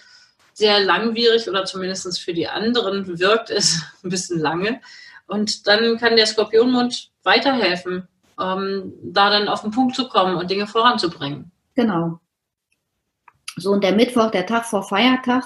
sehr 0.53 0.81
langwierig 0.81 1.49
oder 1.49 1.65
zumindest 1.65 2.21
für 2.21 2.35
die 2.35 2.49
anderen 2.49 3.19
wirkt 3.19 3.51
es 3.51 3.83
ein 4.05 4.11
bisschen 4.11 4.39
lange. 4.39 4.81
Und 5.27 5.67
dann 5.67 5.99
kann 5.99 6.17
der 6.17 6.27
Skorpionmond 6.27 7.11
weiterhelfen, 7.23 8.09
ähm, 8.41 8.93
da 9.03 9.31
dann 9.31 9.49
auf 9.49 9.63
den 9.63 9.71
Punkt 9.71 9.95
zu 9.95 10.09
kommen 10.09 10.37
und 10.37 10.51
Dinge 10.51 10.67
voranzubringen. 10.67 11.51
Genau. 11.75 12.21
So, 13.57 13.73
und 13.73 13.83
der 13.85 13.93
Mittwoch, 13.93 14.31
der 14.31 14.47
Tag 14.47 14.65
vor 14.65 14.83
Feiertag, 14.83 15.45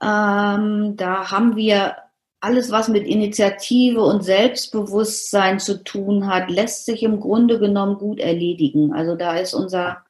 ähm, 0.00 0.96
da 0.96 1.30
haben 1.30 1.56
wir 1.56 1.96
alles, 2.40 2.70
was 2.70 2.88
mit 2.88 3.06
Initiative 3.06 4.02
und 4.02 4.22
Selbstbewusstsein 4.22 5.58
zu 5.58 5.82
tun 5.82 6.26
hat, 6.26 6.50
lässt 6.50 6.86
sich 6.86 7.02
im 7.02 7.20
Grunde 7.20 7.58
genommen 7.58 7.98
gut 7.98 8.20
erledigen. 8.20 8.92
Also 8.92 9.16
da 9.16 9.36
ist 9.36 9.54
unser, 9.54 10.04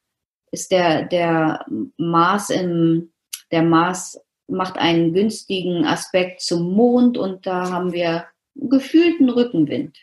ist 0.50 0.70
der, 0.70 1.04
der 1.04 1.64
Mars 1.96 2.50
im, 2.50 3.12
der 3.50 3.62
Mars 3.62 4.20
macht 4.46 4.76
einen 4.78 5.14
günstigen 5.14 5.86
Aspekt 5.86 6.40
zum 6.42 6.72
Mond 6.72 7.16
und 7.16 7.46
da 7.46 7.70
haben 7.70 7.92
wir 7.92 8.26
gefühlten 8.54 9.30
Rückenwind. 9.30 9.96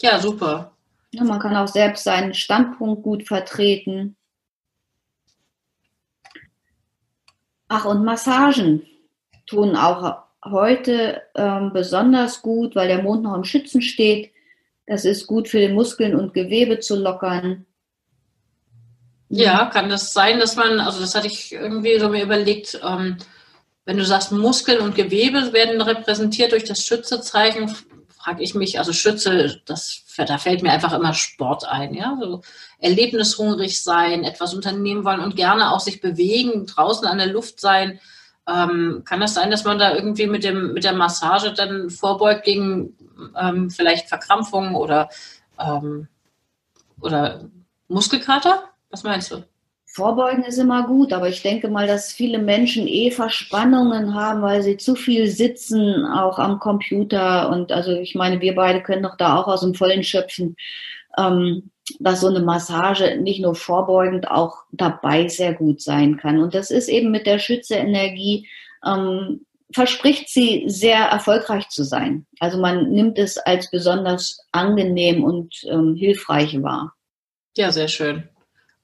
Ja, 0.00 0.18
super. 0.20 0.76
Ja, 1.12 1.24
man 1.24 1.40
kann 1.40 1.56
auch 1.56 1.68
selbst 1.68 2.04
seinen 2.04 2.34
Standpunkt 2.34 3.02
gut 3.02 3.26
vertreten. 3.26 4.16
Ach, 7.68 7.84
und 7.84 8.04
Massagen 8.04 8.86
tun 9.46 9.76
auch 9.76 10.29
heute 10.44 11.22
ähm, 11.34 11.72
besonders 11.72 12.42
gut, 12.42 12.74
weil 12.74 12.88
der 12.88 13.02
Mond 13.02 13.22
noch 13.22 13.34
im 13.34 13.44
Schützen 13.44 13.82
steht. 13.82 14.32
Das 14.86 15.04
ist 15.04 15.26
gut 15.26 15.48
für 15.48 15.58
den 15.58 15.74
Muskeln 15.74 16.14
und 16.14 16.34
Gewebe 16.34 16.80
zu 16.80 16.96
lockern. 16.96 17.66
Ja, 19.28 19.66
kann 19.66 19.88
das 19.88 20.12
sein, 20.12 20.40
dass 20.40 20.56
man, 20.56 20.80
also 20.80 21.00
das 21.00 21.14
hatte 21.14 21.28
ich 21.28 21.52
irgendwie 21.52 21.98
so 22.00 22.08
mir 22.08 22.24
überlegt, 22.24 22.80
ähm, 22.84 23.16
wenn 23.84 23.96
du 23.96 24.04
sagst, 24.04 24.32
Muskeln 24.32 24.80
und 24.80 24.94
Gewebe 24.94 25.52
werden 25.52 25.80
repräsentiert 25.80 26.52
durch 26.52 26.64
das 26.64 26.84
Schützezeichen, 26.84 27.74
frage 28.08 28.42
ich 28.42 28.54
mich, 28.54 28.78
also 28.78 28.92
Schütze, 28.92 29.60
das, 29.66 30.04
da 30.16 30.38
fällt 30.38 30.62
mir 30.62 30.72
einfach 30.72 30.92
immer 30.92 31.14
Sport 31.14 31.64
ein, 31.66 31.94
ja, 31.94 32.18
so 32.20 32.42
erlebnishungrig 32.78 33.82
sein, 33.82 34.24
etwas 34.24 34.52
unternehmen 34.52 35.04
wollen 35.04 35.20
und 35.20 35.36
gerne 35.36 35.72
auch 35.72 35.80
sich 35.80 36.00
bewegen, 36.00 36.66
draußen 36.66 37.06
an 37.06 37.18
der 37.18 37.28
Luft 37.28 37.60
sein. 37.60 38.00
Ähm, 38.48 39.02
kann 39.04 39.20
das 39.20 39.34
sein, 39.34 39.50
dass 39.50 39.64
man 39.64 39.78
da 39.78 39.94
irgendwie 39.94 40.26
mit 40.26 40.44
dem 40.44 40.72
mit 40.72 40.84
der 40.84 40.94
Massage 40.94 41.52
dann 41.52 41.90
vorbeugt 41.90 42.44
gegen 42.44 42.96
ähm, 43.38 43.70
vielleicht 43.70 44.08
Verkrampfungen 44.08 44.74
oder 44.74 45.08
ähm, 45.58 46.08
oder 47.00 47.48
Muskelkater? 47.88 48.64
Was 48.90 49.04
meinst 49.04 49.30
du? 49.30 49.44
Vorbeugen 49.92 50.44
ist 50.44 50.58
immer 50.58 50.86
gut, 50.86 51.12
aber 51.12 51.28
ich 51.28 51.42
denke 51.42 51.68
mal, 51.68 51.88
dass 51.88 52.12
viele 52.12 52.38
Menschen 52.38 52.86
eh 52.86 53.10
Verspannungen 53.10 54.14
haben, 54.14 54.40
weil 54.40 54.62
sie 54.62 54.76
zu 54.76 54.94
viel 54.94 55.26
sitzen, 55.26 56.06
auch 56.06 56.38
am 56.38 56.60
Computer. 56.60 57.50
Und 57.50 57.72
also 57.72 57.92
ich 57.92 58.14
meine, 58.14 58.40
wir 58.40 58.54
beide 58.54 58.82
können 58.82 59.02
doch 59.02 59.16
da 59.16 59.36
auch 59.36 59.48
aus 59.48 59.62
dem 59.62 59.74
Vollen 59.74 60.04
schöpfen, 60.04 60.54
ähm, 61.18 61.70
dass 61.98 62.20
so 62.20 62.28
eine 62.28 62.40
Massage 62.40 63.16
nicht 63.20 63.40
nur 63.40 63.54
vorbeugend, 63.54 64.30
auch 64.30 64.64
dabei 64.72 65.28
sehr 65.28 65.54
gut 65.54 65.80
sein 65.80 66.16
kann. 66.16 66.38
Und 66.38 66.54
das 66.54 66.70
ist 66.70 66.88
eben 66.88 67.10
mit 67.10 67.26
der 67.26 67.38
Schütze-Energie, 67.38 68.48
ähm, 68.84 69.46
verspricht 69.72 70.28
sie 70.28 70.64
sehr 70.66 70.98
erfolgreich 70.98 71.68
zu 71.68 71.84
sein. 71.84 72.26
Also 72.40 72.58
man 72.58 72.90
nimmt 72.90 73.18
es 73.18 73.38
als 73.38 73.70
besonders 73.70 74.40
angenehm 74.52 75.22
und 75.22 75.64
ähm, 75.70 75.94
hilfreich 75.94 76.60
wahr. 76.62 76.94
Ja, 77.56 77.70
sehr 77.70 77.88
schön. 77.88 78.28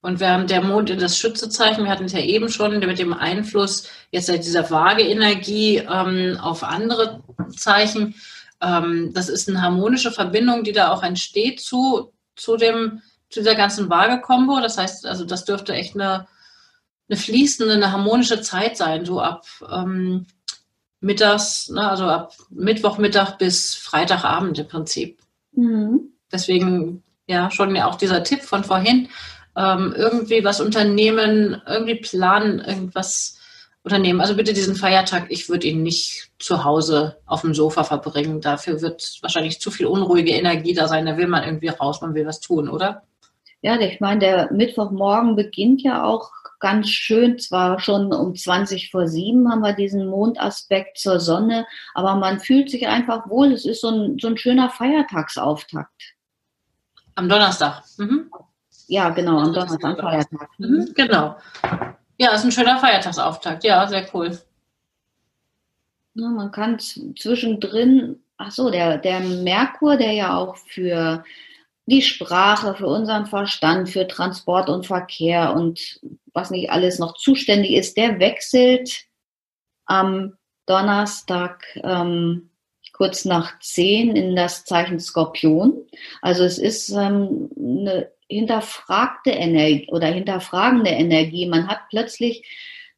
Und 0.01 0.23
haben 0.23 0.47
der 0.47 0.63
Mond 0.63 0.91
in 0.91 1.01
das 1.01 1.19
Schützezeichen, 1.19 1.85
wir 1.85 1.91
hatten 1.91 2.05
es 2.05 2.13
ja 2.13 2.21
eben 2.21 2.49
schon 2.49 2.79
mit 2.79 2.99
dem 2.99 3.13
Einfluss 3.13 3.89
jetzt 4.13 4.29
dieser 4.29 4.71
Waage-Energie 4.71 5.79
ähm, 5.79 6.39
auf 6.41 6.63
andere 6.63 7.25
Zeichen. 7.57 8.15
Ähm, 8.61 9.11
das 9.15 9.29
ist 9.29 9.49
eine 9.49 9.63
harmonische 9.63 10.13
Verbindung, 10.13 10.63
die 10.63 10.73
da 10.73 10.93
auch 10.93 11.03
entsteht 11.03 11.61
zu, 11.61 12.13
zu, 12.37 12.57
dem, 12.57 13.03
zu 13.31 13.41
dieser 13.41 13.55
ganzen 13.55 13.91
Waage-Kombo. 13.91 14.61
Das 14.61 14.79
heißt, 14.79 15.07
also 15.07 15.25
das 15.25 15.45
dürfte 15.45 15.73
echt 15.75 15.95
eine, 15.95 16.27
eine 17.09 17.19
fließende, 17.19 17.75
eine 17.75 17.93
harmonische 17.93 18.41
Zeit 18.41 18.77
sein, 18.77 19.05
so 19.05 19.21
ab 19.21 19.47
ähm, 19.71 20.27
mittags, 21.01 21.69
ne, 21.69 21.89
also 21.89 22.05
ab 22.05 22.35
Mittwochmittag 22.51 23.39
bis 23.39 23.75
Freitagabend 23.75 24.59
im 24.59 24.69
Prinzip. 24.69 25.19
Mhm. 25.53 26.13
Deswegen 26.31 27.03
ja 27.27 27.51
schon 27.51 27.75
ja 27.75 27.87
auch 27.87 27.97
dieser 27.97 28.23
Tipp 28.23 28.43
von 28.43 28.65
vorhin, 28.65 29.09
ähm, 29.57 29.95
irgendwie 29.97 30.45
was 30.45 30.61
unternehmen, 30.61 31.61
irgendwie 31.67 31.97
planen, 31.97 32.61
irgendwas 32.61 33.36
unternehmen. 33.87 34.21
Also 34.21 34.35
bitte 34.35 34.53
diesen 34.53 34.75
Feiertag, 34.75 35.27
ich 35.29 35.49
würde 35.49 35.69
ihn 35.69 35.85
nicht 35.85 36.33
zu 36.41 36.65
Hause 36.65 37.19
auf 37.25 37.43
dem 37.43 37.55
Sofa 37.55 37.85
verbringen. 37.85 38.41
Dafür 38.41 38.83
wird 38.83 39.19
wahrscheinlich 39.23 39.61
zu 39.61 39.71
viel 39.71 39.87
unruhige 39.87 40.33
Energie 40.33 40.75
da 40.75 40.89
sein. 40.89 41.07
Da 41.07 41.17
will 41.17 41.29
man 41.29 41.45
irgendwie 41.45 41.69
raus, 41.69 42.01
man 42.01 42.13
will 42.15 42.27
was 42.27 42.41
tun, 42.41 42.69
oder? 42.69 43.05
Ja, 43.63 43.79
ich 43.81 44.01
meine, 44.01 44.19
der 44.19 44.53
Mittwochmorgen 44.53 45.37
beginnt 45.37 45.83
ja 45.83 46.03
auch 46.03 46.31
ganz 46.59 46.91
schön. 46.91 47.39
Zwar 47.39 47.79
schon 47.79 48.13
um 48.13 48.35
20 48.35 48.91
vor 48.91 49.07
7 49.07 49.49
haben 49.49 49.61
wir 49.61 49.73
diesen 49.73 50.09
Mondaspekt 50.09 50.99
zur 50.99 51.21
Sonne, 51.21 51.65
aber 51.95 52.17
man 52.17 52.41
fühlt 52.41 52.71
sich 52.71 52.89
einfach 52.89 53.31
wohl. 53.31 53.53
Es 53.53 53.65
ist 53.65 53.83
so 53.83 53.89
ein, 53.89 54.19
so 54.19 54.27
ein 54.27 54.37
schöner 54.37 54.69
Feiertagsauftakt. 54.69 56.15
Am 57.15 57.29
Donnerstag. 57.29 57.85
Mhm. 57.99 58.31
Ja, 58.89 59.11
genau, 59.11 59.39
am 59.39 59.53
Donnerstag, 59.53 59.85
am 59.85 59.97
Feiertag. 59.97 60.49
Mhm, 60.59 60.93
genau. 60.95 61.37
Ja, 62.19 62.35
ist 62.35 62.45
ein 62.45 62.53
schöner 62.53 62.79
Feiertagsauftakt. 62.79 63.65
Ja, 63.65 63.87
sehr 63.87 64.07
cool. 64.15 64.39
Ja, 66.15 66.29
man 66.29 66.51
kann 66.51 66.79
zwischendrin, 66.79 68.23
ach 68.39 68.51
so, 68.51 68.71
der, 68.71 68.99
der 68.99 69.21
Merkur, 69.21 69.97
der 69.97 70.13
ja 70.13 70.37
auch 70.37 70.57
für 70.57 71.25
die 71.85 72.03
Sprache, 72.03 72.75
für 72.75 72.87
unseren 72.87 73.27
Verstand, 73.27 73.91
für 73.91 74.09
Transport 74.09 74.69
und 74.69 74.87
Verkehr 74.87 75.55
und 75.55 76.01
was 76.33 76.51
nicht 76.51 76.71
alles 76.71 76.99
noch 76.99 77.17
zuständig 77.17 77.73
ist, 77.73 77.97
der 77.97 78.19
wechselt 78.19 79.05
am 79.85 80.37
Donnerstag 80.67 81.65
ähm, 81.85 82.51
kurz 82.93 83.25
nach 83.25 83.59
zehn 83.61 84.17
in 84.17 84.35
das 84.35 84.65
Zeichen 84.65 84.99
Skorpion. 84.99 85.87
Also 86.23 86.45
es 86.45 86.59
ist 86.59 86.89
ähm, 86.91 87.51
eine 87.57 88.11
hinterfragte 88.29 89.31
Energie 89.31 89.89
oder 89.91 90.09
hinterfragende 90.09 90.91
Energie. 90.91 91.47
Man 91.47 91.69
hat 91.69 91.81
plötzlich 91.91 92.43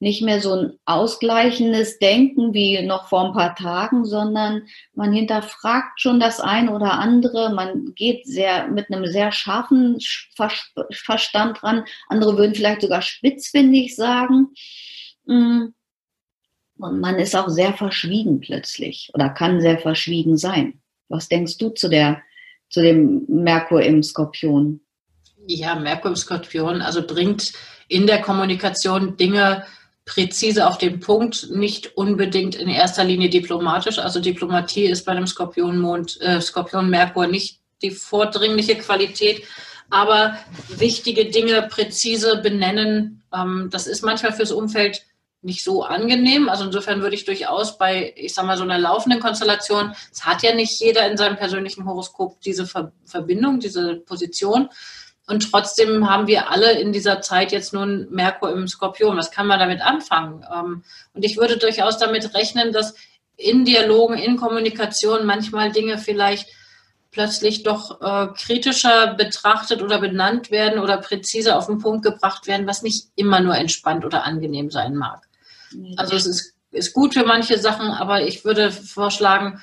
nicht 0.00 0.23
mehr 0.23 0.40
so 0.40 0.54
ein 0.54 0.78
ausgleichendes 0.85 1.99
Denken 1.99 2.54
wie 2.54 2.82
noch 2.82 3.08
vor 3.08 3.26
ein 3.26 3.32
paar 3.32 3.56
Tagen, 3.56 4.04
sondern 4.04 4.68
man 4.94 5.12
hinterfragt 5.12 6.00
schon 6.00 6.20
das 6.20 6.40
eine 6.40 6.73
oder 6.73 6.92
andere. 6.92 7.52
Man 7.52 7.94
geht 7.94 8.25
sehr 8.25 8.68
mit 8.68 8.92
einem 8.92 9.06
sehr 9.06 9.32
scharfen 9.32 9.99
Verstand 10.92 11.62
ran. 11.62 11.85
Andere 12.08 12.37
würden 12.37 12.54
vielleicht 12.54 12.82
sogar 12.82 13.02
spitzfindig 13.02 13.97
sagen. 13.97 14.49
Mm. 15.26 15.68
Und 16.80 17.00
man 17.00 17.16
ist 17.16 17.35
auch 17.35 17.49
sehr 17.49 17.73
verschwiegen 17.73 18.38
plötzlich 18.38 19.11
oder 19.12 19.30
kann 19.30 19.61
sehr 19.61 19.78
verschwiegen 19.78 20.37
sein. 20.37 20.80
Was 21.08 21.28
denkst 21.28 21.58
du 21.58 21.70
zu 21.70 21.88
der, 21.88 22.23
zu 22.70 22.80
dem 22.82 23.25
Merkur 23.26 23.82
im 23.82 24.04
Skorpion? 24.04 24.80
Ja, 25.50 25.75
Merkur 25.76 26.11
im 26.11 26.17
Skorpion, 26.17 26.83
also 26.83 27.07
bringt 27.07 27.55
in 27.88 28.07
der 28.07 28.21
Kommunikation 28.21 29.17
Dinge 29.17 29.64
präzise 30.05 30.67
auf 30.67 30.76
den 30.76 31.00
Punkt, 31.00 31.49
nicht 31.50 31.97
unbedingt 31.97 32.55
in 32.55 32.69
erster 32.69 33.02
Linie 33.02 33.31
diplomatisch. 33.31 33.99
Also 33.99 34.21
Diplomatie 34.21 34.85
ist 34.85 35.07
bei 35.07 35.12
einem 35.12 35.26
Skorpionmond, 35.26 36.21
äh, 36.21 36.43
Skorpion 36.43 36.90
Merkur 36.90 37.26
nicht 37.26 37.61
die 37.81 37.90
vordringliche 37.90 38.76
Qualität, 38.76 39.43
aber 39.88 40.37
wichtige 40.69 41.31
Dinge 41.31 41.62
präzise 41.62 42.43
benennen, 42.43 43.23
ähm, 43.35 43.69
das 43.71 43.87
ist 43.87 44.02
manchmal 44.02 44.35
fürs 44.35 44.52
Umfeld 44.52 45.02
nicht 45.40 45.64
so 45.64 45.83
angenehm. 45.83 46.50
Also 46.50 46.64
insofern 46.64 47.00
würde 47.00 47.17
ich 47.17 47.25
durchaus 47.25 47.78
bei, 47.78 48.12
ich 48.17 48.35
sag 48.35 48.45
mal, 48.45 48.59
so 48.59 48.64
einer 48.64 48.78
laufenden 48.78 49.21
Konstellation, 49.21 49.95
es 50.12 50.26
hat 50.26 50.43
ja 50.43 50.55
nicht 50.55 50.78
jeder 50.78 51.11
in 51.11 51.17
seinem 51.17 51.37
persönlichen 51.37 51.87
Horoskop 51.87 52.38
diese 52.43 52.67
Ver 52.67 52.93
Verbindung, 53.07 53.61
diese 53.61 53.97
Position. 53.97 54.69
Und 55.28 55.50
trotzdem 55.50 56.08
haben 56.08 56.26
wir 56.26 56.50
alle 56.50 56.80
in 56.80 56.90
dieser 56.90 57.20
Zeit 57.20 57.52
jetzt 57.52 57.75
nun 57.75 58.08
Merkur 58.11 58.50
im 58.50 58.66
Skorpion. 58.66 59.18
Was 59.18 59.30
kann 59.30 59.47
man 59.47 59.58
damit 59.58 59.82
anfangen? 59.82 60.44
Ähm, 60.52 60.82
und 61.12 61.25
ich 61.25 61.37
würde 61.37 61.58
durchaus 61.58 61.99
damit 61.99 62.35
rechnen, 62.35 62.73
dass 62.73 62.94
in 63.36 63.67
Dialogen, 63.67 64.17
in 64.17 64.38
Kommunikation 64.38 65.26
manchmal 65.26 65.71
Dinge 65.71 65.99
vielleicht 65.99 66.49
plötzlich 67.10 67.62
doch 67.62 68.00
äh, 68.00 68.28
kritischer 68.36 69.14
betrachtet 69.14 69.82
oder 69.82 70.00
benannt 70.00 70.50
werden 70.50 70.80
oder 70.80 70.97
präziser 70.97 71.58
auf 71.58 71.67
den 71.67 71.78
Punkt 71.78 72.04
gebracht 72.04 72.47
werden, 72.47 72.67
was 72.67 72.82
nicht 72.82 73.08
immer 73.14 73.41
nur 73.41 73.54
entspannt 73.54 74.04
oder 74.04 74.25
angenehm 74.25 74.71
sein 74.71 74.97
mag. 74.97 75.28
Also 75.97 76.17
es 76.17 76.26
ist, 76.26 76.54
ist 76.71 76.95
gut 76.95 77.14
für 77.14 77.25
manche 77.25 77.58
Sachen, 77.58 77.91
aber 77.91 78.23
ich 78.23 78.45
würde 78.45 78.73
vorschlagen, 78.73 79.60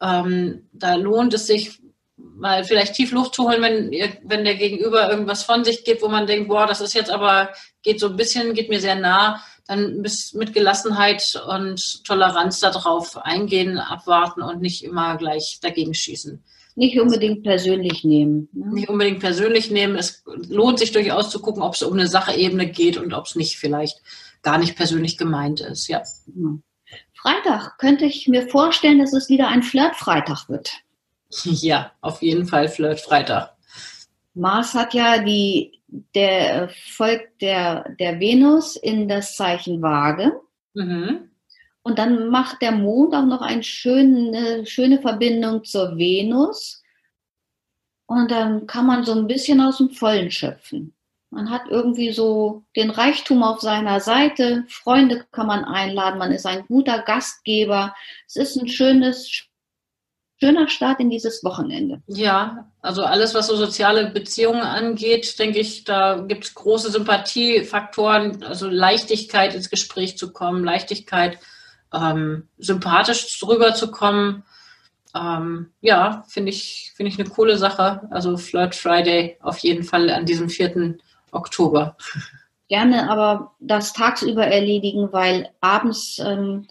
ähm, 0.00 0.68
da 0.72 0.96
lohnt 0.96 1.34
es 1.34 1.46
sich 1.46 1.80
mal 2.16 2.64
vielleicht 2.64 2.94
tief 2.94 3.12
Luft 3.12 3.34
zu 3.34 3.44
holen, 3.44 3.62
wenn, 3.62 3.90
wenn 4.24 4.44
der 4.44 4.54
Gegenüber 4.54 5.10
irgendwas 5.10 5.42
von 5.42 5.64
sich 5.64 5.84
gibt, 5.84 6.02
wo 6.02 6.08
man 6.08 6.26
denkt, 6.26 6.48
boah, 6.48 6.66
das 6.66 6.80
ist 6.80 6.94
jetzt 6.94 7.10
aber, 7.10 7.50
geht 7.82 8.00
so 8.00 8.08
ein 8.08 8.16
bisschen, 8.16 8.54
geht 8.54 8.68
mir 8.68 8.80
sehr 8.80 8.94
nah, 8.94 9.40
dann 9.66 10.02
mit 10.34 10.52
Gelassenheit 10.52 11.42
und 11.48 12.04
Toleranz 12.04 12.60
darauf 12.60 13.16
eingehen, 13.16 13.78
abwarten 13.78 14.42
und 14.42 14.60
nicht 14.60 14.84
immer 14.84 15.16
gleich 15.16 15.58
dagegen 15.62 15.94
schießen. 15.94 16.42
Nicht 16.76 16.98
unbedingt 17.00 17.44
persönlich 17.44 18.02
nehmen. 18.04 18.48
Ne? 18.52 18.72
Nicht 18.72 18.88
unbedingt 18.88 19.20
persönlich 19.20 19.70
nehmen. 19.70 19.96
Es 19.96 20.24
lohnt 20.26 20.80
sich 20.80 20.90
durchaus 20.90 21.30
zu 21.30 21.40
gucken, 21.40 21.62
ob 21.62 21.74
es 21.74 21.82
um 21.82 21.92
eine 21.92 22.08
Sachebene 22.08 22.68
geht 22.68 22.96
und 22.96 23.14
ob 23.14 23.26
es 23.26 23.36
nicht 23.36 23.58
vielleicht 23.58 24.02
gar 24.42 24.58
nicht 24.58 24.76
persönlich 24.76 25.16
gemeint 25.16 25.60
ist. 25.60 25.86
Ja. 25.86 26.02
Freitag 27.14 27.78
könnte 27.78 28.04
ich 28.04 28.28
mir 28.28 28.48
vorstellen, 28.48 28.98
dass 28.98 29.12
es 29.12 29.28
wieder 29.28 29.48
ein 29.48 29.62
Flirt-Freitag 29.62 30.48
wird. 30.48 30.83
Ja, 31.44 31.92
auf 32.00 32.22
jeden 32.22 32.46
Fall 32.46 32.68
Flirt-Freitag. 32.68 33.54
Mars 34.34 34.74
hat 34.74 34.94
ja 34.94 35.18
die, 35.22 35.80
der 36.14 36.68
folgt 36.68 37.40
der, 37.40 37.94
der 38.00 38.18
Venus 38.18 38.76
in 38.76 39.08
das 39.08 39.36
Zeichen 39.36 39.80
Waage. 39.80 40.32
Mhm. 40.74 41.30
Und 41.82 41.98
dann 41.98 42.28
macht 42.28 42.62
der 42.62 42.72
Mond 42.72 43.14
auch 43.14 43.26
noch 43.26 43.42
eine 43.42 43.62
schöne, 43.62 44.66
schöne 44.66 45.00
Verbindung 45.00 45.64
zur 45.64 45.96
Venus. 45.96 46.82
Und 48.06 48.30
dann 48.30 48.66
kann 48.66 48.86
man 48.86 49.04
so 49.04 49.12
ein 49.12 49.26
bisschen 49.26 49.60
aus 49.60 49.78
dem 49.78 49.90
Vollen 49.90 50.30
schöpfen. 50.30 50.94
Man 51.30 51.50
hat 51.50 51.62
irgendwie 51.68 52.12
so 52.12 52.64
den 52.76 52.90
Reichtum 52.90 53.42
auf 53.42 53.60
seiner 53.60 54.00
Seite. 54.00 54.64
Freunde 54.68 55.26
kann 55.32 55.48
man 55.48 55.64
einladen. 55.64 56.18
Man 56.18 56.32
ist 56.32 56.46
ein 56.46 56.64
guter 56.66 57.00
Gastgeber. 57.00 57.94
Es 58.26 58.36
ist 58.36 58.56
ein 58.56 58.68
schönes, 58.68 59.44
schöner 60.38 60.68
Start 60.68 61.00
in 61.00 61.10
dieses 61.10 61.44
Wochenende. 61.44 62.02
Ja, 62.06 62.70
also 62.80 63.04
alles, 63.04 63.34
was 63.34 63.46
so 63.46 63.56
soziale 63.56 64.10
Beziehungen 64.10 64.62
angeht, 64.62 65.38
denke 65.38 65.60
ich, 65.60 65.84
da 65.84 66.18
gibt 66.18 66.44
es 66.44 66.54
große 66.54 66.90
Sympathiefaktoren, 66.90 68.42
also 68.44 68.68
Leichtigkeit 68.68 69.54
ins 69.54 69.70
Gespräch 69.70 70.18
zu 70.18 70.32
kommen, 70.32 70.64
Leichtigkeit, 70.64 71.38
ähm, 71.92 72.48
sympathisch 72.58 73.40
rüberzukommen. 73.46 74.44
Ähm, 75.14 75.70
ja, 75.80 76.24
finde 76.28 76.50
ich, 76.50 76.92
finde 76.96 77.12
ich 77.12 77.18
eine 77.18 77.28
coole 77.28 77.56
Sache. 77.56 78.02
Also 78.10 78.36
Flirt 78.36 78.74
Friday 78.74 79.38
auf 79.40 79.58
jeden 79.58 79.84
Fall 79.84 80.10
an 80.10 80.26
diesem 80.26 80.48
4. 80.48 80.96
Oktober. 81.30 81.96
Gerne 82.68 83.10
aber 83.10 83.54
das 83.60 83.92
tagsüber 83.92 84.46
erledigen, 84.46 85.12
weil 85.12 85.50
abends 85.60 86.18
ähm, 86.18 86.66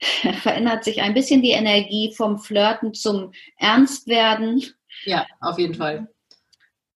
verändert 0.42 0.84
sich 0.84 1.02
ein 1.02 1.14
bisschen 1.14 1.42
die 1.42 1.50
Energie 1.50 2.12
vom 2.16 2.38
Flirten 2.38 2.94
zum 2.94 3.32
Ernstwerden. 3.56 4.62
Ja, 5.04 5.26
auf 5.40 5.58
jeden 5.58 5.74
Fall. 5.74 6.08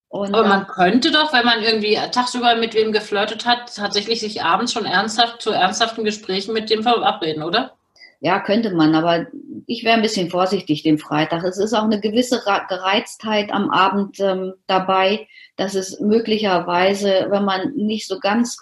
Und, 0.08 0.32
Aber 0.32 0.46
man 0.46 0.68
könnte 0.68 1.10
doch, 1.10 1.32
wenn 1.32 1.44
man 1.44 1.62
irgendwie 1.62 1.98
tagsüber 2.12 2.54
mit 2.54 2.74
wem 2.74 2.92
geflirtet 2.92 3.46
hat, 3.46 3.74
tatsächlich 3.74 4.20
sich 4.20 4.42
abends 4.42 4.72
schon 4.72 4.84
ernsthaft 4.84 5.42
zu 5.42 5.50
ernsthaften 5.50 6.04
Gesprächen 6.04 6.54
mit 6.54 6.70
dem 6.70 6.84
verabreden, 6.84 7.42
oder? 7.42 7.72
Ja, 8.20 8.38
könnte 8.38 8.70
man, 8.70 8.94
aber 8.94 9.26
ich 9.66 9.84
wäre 9.84 9.96
ein 9.96 10.02
bisschen 10.02 10.30
vorsichtig 10.30 10.82
den 10.82 10.98
Freitag. 10.98 11.42
Es 11.42 11.58
ist 11.58 11.74
auch 11.74 11.82
eine 11.82 12.00
gewisse 12.00 12.40
Gereiztheit 12.68 13.52
am 13.52 13.70
Abend 13.70 14.20
ähm, 14.20 14.54
dabei, 14.66 15.26
dass 15.56 15.74
es 15.74 15.98
möglicherweise, 16.00 17.26
wenn 17.30 17.44
man 17.44 17.74
nicht 17.74 18.06
so 18.06 18.20
ganz 18.20 18.56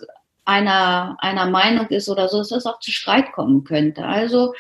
einer, 0.45 1.17
einer 1.21 1.49
Meinung 1.49 1.87
ist 1.89 2.09
oder 2.09 2.29
so, 2.29 2.39
dass 2.39 2.51
es 2.51 2.67
auch 2.67 2.81
zu 2.81 2.91
Streit 2.91 3.33
kommen 3.33 3.65
könnte. 3.65 4.05
Also 4.05 4.55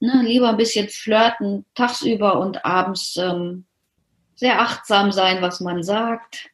ne, 0.00 0.22
lieber 0.24 0.48
ein 0.48 0.56
bisschen 0.56 0.88
flirten 0.88 1.64
tagsüber 1.74 2.38
und 2.40 2.64
abends 2.64 3.16
ähm, 3.16 3.66
sehr 4.34 4.60
achtsam 4.60 5.12
sein, 5.12 5.42
was 5.42 5.60
man 5.60 5.82
sagt. 5.82 6.50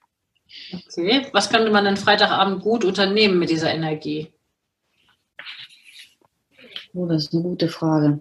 Okay, 0.73 1.27
was 1.33 1.51
könnte 1.51 1.71
man 1.71 1.85
denn 1.85 1.97
Freitagabend 1.97 2.63
gut 2.63 2.85
unternehmen 2.85 3.39
mit 3.39 3.51
dieser 3.51 3.73
Energie? 3.73 4.33
Oh, 6.95 7.07
das 7.07 7.25
ist 7.25 7.35
eine 7.35 7.43
gute 7.43 7.69
Frage. 7.69 8.21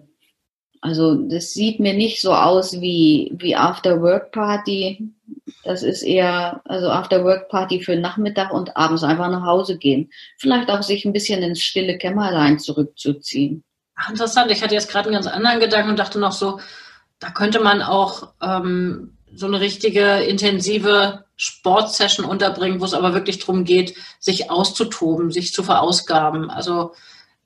Also 0.84 1.14
das 1.14 1.54
sieht 1.54 1.80
mir 1.80 1.94
nicht 1.94 2.20
so 2.20 2.34
aus 2.34 2.78
wie, 2.82 3.32
wie 3.38 3.56
After-Work-Party. 3.56 5.14
Das 5.64 5.82
ist 5.82 6.02
eher, 6.02 6.60
also 6.66 6.90
After-Work-Party 6.90 7.80
für 7.80 7.96
Nachmittag 7.96 8.52
und 8.52 8.76
abends 8.76 9.02
einfach 9.02 9.30
nach 9.30 9.46
Hause 9.46 9.78
gehen. 9.78 10.10
Vielleicht 10.36 10.68
auch 10.68 10.82
sich 10.82 11.06
ein 11.06 11.14
bisschen 11.14 11.42
ins 11.42 11.62
stille 11.62 11.96
Kämmerlein 11.96 12.58
zurückzuziehen. 12.58 13.64
Ach, 13.94 14.10
interessant. 14.10 14.50
Ich 14.50 14.62
hatte 14.62 14.74
jetzt 14.74 14.90
gerade 14.90 15.08
einen 15.08 15.14
ganz 15.14 15.26
anderen 15.26 15.58
Gedanken 15.58 15.88
und 15.88 15.98
dachte 15.98 16.18
noch 16.18 16.32
so, 16.32 16.60
da 17.18 17.30
könnte 17.30 17.60
man 17.60 17.80
auch 17.80 18.34
ähm, 18.42 19.16
so 19.34 19.46
eine 19.46 19.60
richtige 19.60 20.16
intensive 20.24 21.24
Sportsession 21.36 22.26
unterbringen, 22.26 22.82
wo 22.82 22.84
es 22.84 22.92
aber 22.92 23.14
wirklich 23.14 23.38
darum 23.38 23.64
geht, 23.64 23.94
sich 24.20 24.50
auszutoben, 24.50 25.30
sich 25.30 25.54
zu 25.54 25.62
verausgaben. 25.62 26.50
Also 26.50 26.92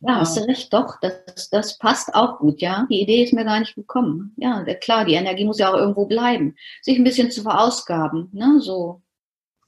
Ja, 0.00 0.20
hast 0.20 0.36
du 0.36 0.42
recht, 0.42 0.72
doch, 0.72 1.00
das, 1.00 1.50
das 1.50 1.78
passt 1.78 2.14
auch 2.14 2.38
gut, 2.38 2.60
ja. 2.60 2.86
Die 2.88 3.00
Idee 3.00 3.24
ist 3.24 3.32
mir 3.32 3.44
gar 3.44 3.58
nicht 3.58 3.74
gekommen. 3.74 4.32
Ja, 4.36 4.62
klar, 4.74 5.04
die 5.04 5.14
Energie 5.14 5.44
muss 5.44 5.58
ja 5.58 5.70
auch 5.70 5.76
irgendwo 5.76 6.06
bleiben. 6.06 6.54
Sich 6.82 6.96
ein 6.98 7.04
bisschen 7.04 7.32
zu 7.32 7.42
verausgaben, 7.42 8.28
ne, 8.32 8.60
so. 8.60 9.02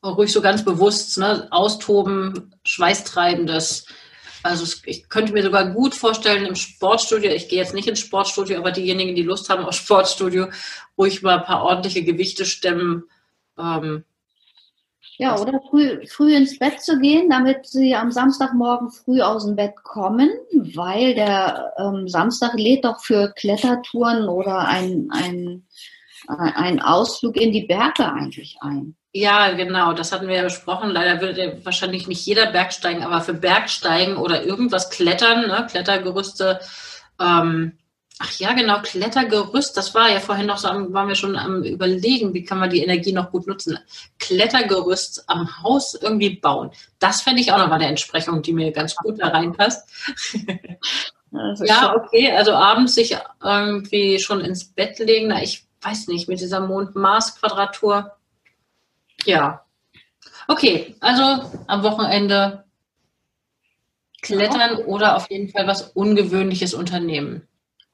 Auch 0.03 0.17
ruhig 0.17 0.33
so 0.33 0.41
ganz 0.41 0.65
bewusst, 0.65 1.19
ne, 1.19 1.49
austoben, 1.51 2.55
schweißtreibendes. 2.65 3.87
Also 4.43 4.81
ich 4.87 5.09
könnte 5.09 5.33
mir 5.33 5.43
sogar 5.43 5.73
gut 5.73 5.95
vorstellen 5.95 6.47
im 6.47 6.55
Sportstudio, 6.55 7.33
ich 7.33 7.49
gehe 7.49 7.59
jetzt 7.59 7.75
nicht 7.75 7.89
ins 7.89 8.01
Sportstudio, 8.01 8.57
aber 8.59 8.71
diejenigen, 8.71 9.15
die 9.15 9.23
Lust 9.23 9.51
haben 9.51 9.65
auf 9.65 9.75
Sportstudio, 9.75 10.47
ruhig 10.97 11.23
mal 11.23 11.39
ein 11.39 11.45
paar 11.45 11.65
ordentliche 11.65 12.05
Gewichte 12.05 12.47
stemmen, 12.47 13.05
ähm, 13.59 14.05
ja, 15.21 15.39
oder 15.39 15.61
früh, 15.69 16.07
früh 16.07 16.35
ins 16.35 16.59
Bett 16.59 16.81
zu 16.81 16.99
gehen, 16.99 17.29
damit 17.29 17.67
sie 17.67 17.95
am 17.95 18.11
Samstagmorgen 18.11 18.91
früh 18.91 19.21
aus 19.21 19.45
dem 19.45 19.55
Bett 19.55 19.75
kommen, 19.83 20.31
weil 20.75 21.15
der 21.15 21.75
ähm, 21.77 22.09
Samstag 22.09 22.55
lädt 22.55 22.87
doch 22.87 23.03
für 23.03 23.31
Klettertouren 23.37 24.29
oder 24.31 24.61
ein, 24.61 25.09
ein, 25.11 25.67
ein 26.27 26.81
Ausflug 26.81 27.37
in 27.37 27.53
die 27.53 27.67
Berge 27.67 28.11
eigentlich 28.11 28.57
ein. 28.63 28.97
Ja, 29.13 29.53
genau, 29.53 29.93
das 29.93 30.11
hatten 30.11 30.27
wir 30.27 30.37
ja 30.37 30.45
besprochen. 30.45 30.89
Leider 30.89 31.21
würde 31.21 31.61
wahrscheinlich 31.65 32.09
nicht 32.09 32.25
jeder 32.25 32.51
Bergsteigen, 32.51 33.03
aber 33.03 33.21
für 33.21 33.35
Bergsteigen 33.35 34.17
oder 34.17 34.45
irgendwas 34.45 34.89
klettern, 34.89 35.49
ne, 35.49 35.67
Klettergerüste, 35.69 36.61
ähm, 37.21 37.73
Ach 38.23 38.33
ja, 38.33 38.53
genau, 38.53 38.83
Klettergerüst, 38.83 39.79
das 39.79 39.95
war 39.95 40.11
ja 40.11 40.21
vorhin 40.21 40.45
noch 40.45 40.59
so, 40.59 40.69
waren 40.69 41.09
wir 41.09 41.15
schon 41.15 41.37
am 41.37 41.63
überlegen, 41.63 42.35
wie 42.35 42.45
kann 42.45 42.59
man 42.59 42.69
die 42.69 42.83
Energie 42.83 43.15
noch 43.15 43.31
gut 43.31 43.47
nutzen. 43.47 43.79
Klettergerüst 44.19 45.25
am 45.27 45.63
Haus 45.63 45.95
irgendwie 45.95 46.37
bauen. 46.37 46.71
Das 46.99 47.23
fände 47.23 47.41
ich 47.41 47.51
auch 47.51 47.57
nochmal 47.57 47.79
eine 47.79 47.89
Entsprechung, 47.89 48.43
die 48.43 48.53
mir 48.53 48.73
ganz 48.73 48.95
gut 48.95 49.23
da 49.23 49.29
reinpasst. 49.29 49.89
ja, 51.65 51.97
okay, 51.97 52.31
also 52.33 52.53
abends 52.53 52.95
sich 52.95 53.17
irgendwie 53.43 54.19
schon 54.19 54.43
ins 54.43 54.67
Bett 54.67 54.99
legen, 54.99 55.29
na, 55.29 55.43
ich 55.43 55.65
weiß 55.81 56.09
nicht, 56.09 56.29
mit 56.29 56.41
dieser 56.41 56.61
Mond-Mars-Quadratur. 56.61 58.13
Ja. 59.25 59.65
Okay, 60.47 60.95
also 61.01 61.51
am 61.67 61.83
Wochenende 61.83 62.65
klettern 64.21 64.77
oder 64.85 65.17
auf 65.17 65.31
jeden 65.31 65.49
Fall 65.49 65.67
was 65.67 65.81
Ungewöhnliches 65.93 66.75
unternehmen. 66.75 67.47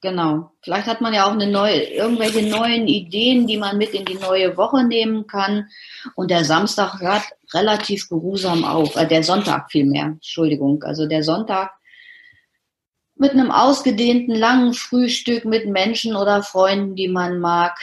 Genau. 0.03 0.53
Vielleicht 0.63 0.87
hat 0.87 1.01
man 1.01 1.15
ja 1.15 1.27
auch 1.27 1.33
eine 1.33 1.47
neue, 1.47 1.83
irgendwelche 1.83 2.43
neuen 2.43 2.87
Ideen, 2.87 3.47
die 3.47 3.57
man 3.57 3.79
mit 3.79 3.95
in 3.95 4.05
die 4.05 4.15
neue 4.19 4.57
Woche 4.57 4.85
nehmen 4.85 5.27
kann. 5.27 5.69
Und 6.15 6.31
der 6.31 6.45
Samstag 6.45 7.01
hört 7.01 7.25
relativ 7.55 8.09
geruhsam 8.09 8.65
auf, 8.65 8.95
äh, 8.97 9.07
der 9.07 9.23
Sonntag 9.23 9.71
vielmehr, 9.71 10.05
Entschuldigung. 10.05 10.83
Also 10.83 11.07
der 11.07 11.23
Sonntag 11.23 11.73
mit 13.17 13.33
einem 13.33 13.51
ausgedehnten 13.51 14.35
langen 14.35 14.75
Frühstück 14.75 15.47
mit 15.47 15.67
Menschen 15.67 16.15
oder 16.15 16.43
Freunden, 16.43 16.95
die 16.95 17.09
man 17.09 17.39
mag. 17.39 17.79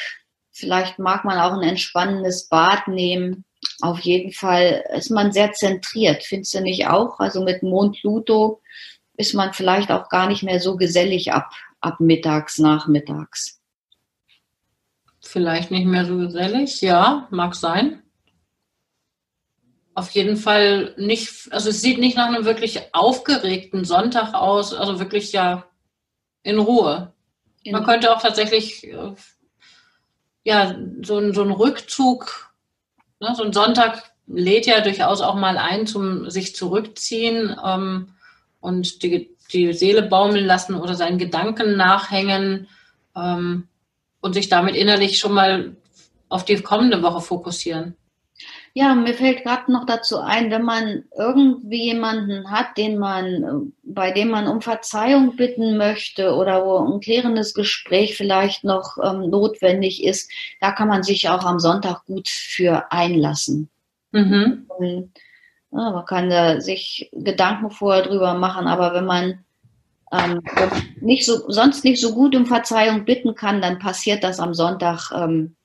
Vielleicht 0.51 0.99
mag 0.99 1.25
man 1.25 1.39
auch 1.39 1.53
ein 1.53 1.67
entspannendes 1.67 2.47
Bad 2.47 2.87
nehmen. 2.87 3.43
Auf 3.81 3.99
jeden 4.01 4.31
Fall 4.31 4.83
ist 4.95 5.09
man 5.09 5.31
sehr 5.31 5.53
zentriert, 5.53 6.23
findest 6.23 6.53
du 6.53 6.61
nicht 6.61 6.87
auch? 6.87 7.19
Also 7.19 7.43
mit 7.43 7.63
Mond 7.63 7.97
Pluto 7.99 8.61
ist 9.17 9.33
man 9.33 9.53
vielleicht 9.53 9.91
auch 9.91 10.09
gar 10.09 10.27
nicht 10.27 10.43
mehr 10.43 10.59
so 10.59 10.75
gesellig 10.77 11.33
ab, 11.33 11.51
ab 11.83 11.99
mittags, 11.99 12.59
nachmittags. 12.59 13.61
Vielleicht 15.21 15.71
nicht 15.71 15.85
mehr 15.85 16.05
so 16.05 16.17
gesellig, 16.17 16.81
ja, 16.81 17.27
mag 17.31 17.55
sein. 17.55 18.01
Auf 19.95 20.09
jeden 20.11 20.37
Fall 20.37 20.95
nicht, 20.97 21.51
also 21.51 21.69
es 21.69 21.81
sieht 21.81 21.99
nicht 21.99 22.17
nach 22.17 22.27
einem 22.27 22.45
wirklich 22.45 22.81
aufgeregten 22.93 23.85
Sonntag 23.85 24.33
aus, 24.33 24.73
also 24.73 24.99
wirklich 24.99 25.31
ja 25.31 25.65
in 26.41 26.59
Ruhe. 26.59 27.13
In 27.63 27.73
Man 27.73 27.85
könnte 27.85 28.13
auch 28.13 28.21
tatsächlich, 28.21 28.85
äh, 28.85 29.13
ja, 30.43 30.75
so, 31.03 31.17
ein, 31.17 31.33
so 31.33 31.43
ein 31.43 31.51
Rückzug, 31.51 32.53
ne, 33.19 33.33
so 33.35 33.43
ein 33.43 33.53
Sonntag 33.53 34.13
lädt 34.27 34.65
ja 34.65 34.81
durchaus 34.81 35.21
auch 35.21 35.35
mal 35.35 35.57
ein 35.57 35.87
zum 35.87 36.29
sich 36.29 36.55
zurückziehen 36.55 37.55
ähm, 37.63 38.15
und 38.59 39.03
die 39.03 39.32
die 39.53 39.73
Seele 39.73 40.03
baumeln 40.03 40.45
lassen 40.45 40.75
oder 40.75 40.95
seinen 40.95 41.17
Gedanken 41.17 41.77
nachhängen 41.77 42.67
ähm, 43.15 43.67
und 44.21 44.33
sich 44.33 44.49
damit 44.49 44.75
innerlich 44.75 45.19
schon 45.19 45.33
mal 45.33 45.75
auf 46.29 46.45
die 46.45 46.61
kommende 46.61 47.01
Woche 47.03 47.21
fokussieren. 47.21 47.95
Ja, 48.75 48.95
mir 48.95 49.13
fällt 49.13 49.43
gerade 49.43 49.71
noch 49.71 49.85
dazu 49.85 50.17
ein, 50.19 50.49
wenn 50.49 50.63
man 50.63 51.03
irgendwie 51.15 51.83
jemanden 51.83 52.49
hat, 52.49 52.75
den 52.75 52.97
man, 52.97 53.71
bei 53.83 54.09
dem 54.09 54.29
man 54.29 54.47
um 54.47 54.61
Verzeihung 54.61 55.35
bitten 55.35 55.77
möchte 55.77 56.33
oder 56.33 56.65
wo 56.65 56.79
ein 56.79 56.99
klärendes 56.99 57.53
Gespräch 57.53 58.17
vielleicht 58.17 58.63
noch 58.63 58.97
ähm, 59.03 59.29
notwendig 59.29 60.03
ist, 60.03 60.31
da 60.59 60.71
kann 60.71 60.87
man 60.87 61.03
sich 61.03 61.29
auch 61.29 61.45
am 61.45 61.59
Sonntag 61.59 62.05
gut 62.07 62.27
für 62.27 62.91
einlassen. 62.91 63.69
Mhm. 64.11 64.65
Und, 64.79 65.11
man 65.73 66.05
kann 66.05 66.29
da 66.29 66.61
sich 66.61 67.09
Gedanken 67.11 67.71
vorher 67.71 68.03
drüber 68.03 68.35
machen, 68.35 68.67
aber 68.67 68.93
wenn 68.93 69.05
man 69.05 69.43
ähm, 70.11 70.41
nicht 71.01 71.25
so, 71.25 71.49
sonst 71.49 71.83
nicht 71.83 71.99
so 71.99 72.13
gut 72.13 72.35
um 72.35 72.45
Verzeihung 72.45 73.05
bitten 73.05 73.33
kann, 73.35 73.61
dann 73.61 73.79
passiert 73.79 74.23
das 74.23 74.39
am 74.39 74.53
Sonntag 74.53 75.11
ähm, 75.11 75.55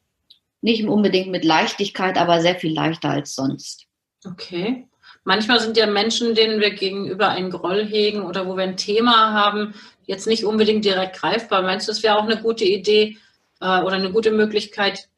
nicht 0.60 0.84
unbedingt 0.86 1.30
mit 1.30 1.44
Leichtigkeit, 1.44 2.16
aber 2.16 2.40
sehr 2.40 2.56
viel 2.56 2.72
leichter 2.72 3.10
als 3.10 3.34
sonst. 3.34 3.86
Okay. 4.24 4.88
Manchmal 5.24 5.60
sind 5.60 5.76
ja 5.76 5.86
Menschen, 5.86 6.34
denen 6.34 6.60
wir 6.60 6.70
gegenüber 6.70 7.28
einen 7.28 7.50
Groll 7.50 7.84
hegen 7.84 8.22
oder 8.22 8.46
wo 8.46 8.56
wir 8.56 8.64
ein 8.64 8.78
Thema 8.78 9.34
haben, 9.34 9.74
jetzt 10.06 10.26
nicht 10.26 10.44
unbedingt 10.44 10.84
direkt 10.84 11.20
greifbar. 11.20 11.62
Meinst 11.62 11.86
du, 11.86 11.92
es 11.92 12.02
wäre 12.02 12.16
auch 12.16 12.24
eine 12.24 12.40
gute 12.40 12.64
Idee 12.64 13.18
äh, 13.60 13.82
oder 13.82 13.96
eine 13.96 14.10
gute 14.10 14.30
Möglichkeit, 14.30 15.08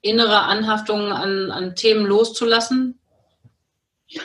innere 0.00 0.42
Anhaftungen 0.42 1.10
an, 1.10 1.50
an 1.50 1.74
Themen 1.74 2.06
loszulassen? 2.06 2.97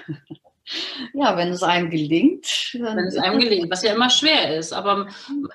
Ja, 1.13 1.35
wenn 1.35 1.49
es 1.49 1.61
einem 1.61 1.89
gelingt. 1.89 2.71
Wenn 2.73 3.07
es 3.07 3.17
einem 3.17 3.39
gelingt, 3.39 3.69
was 3.69 3.83
ja 3.83 3.93
immer 3.93 4.09
schwer 4.09 4.57
ist. 4.57 4.73
Aber 4.73 5.07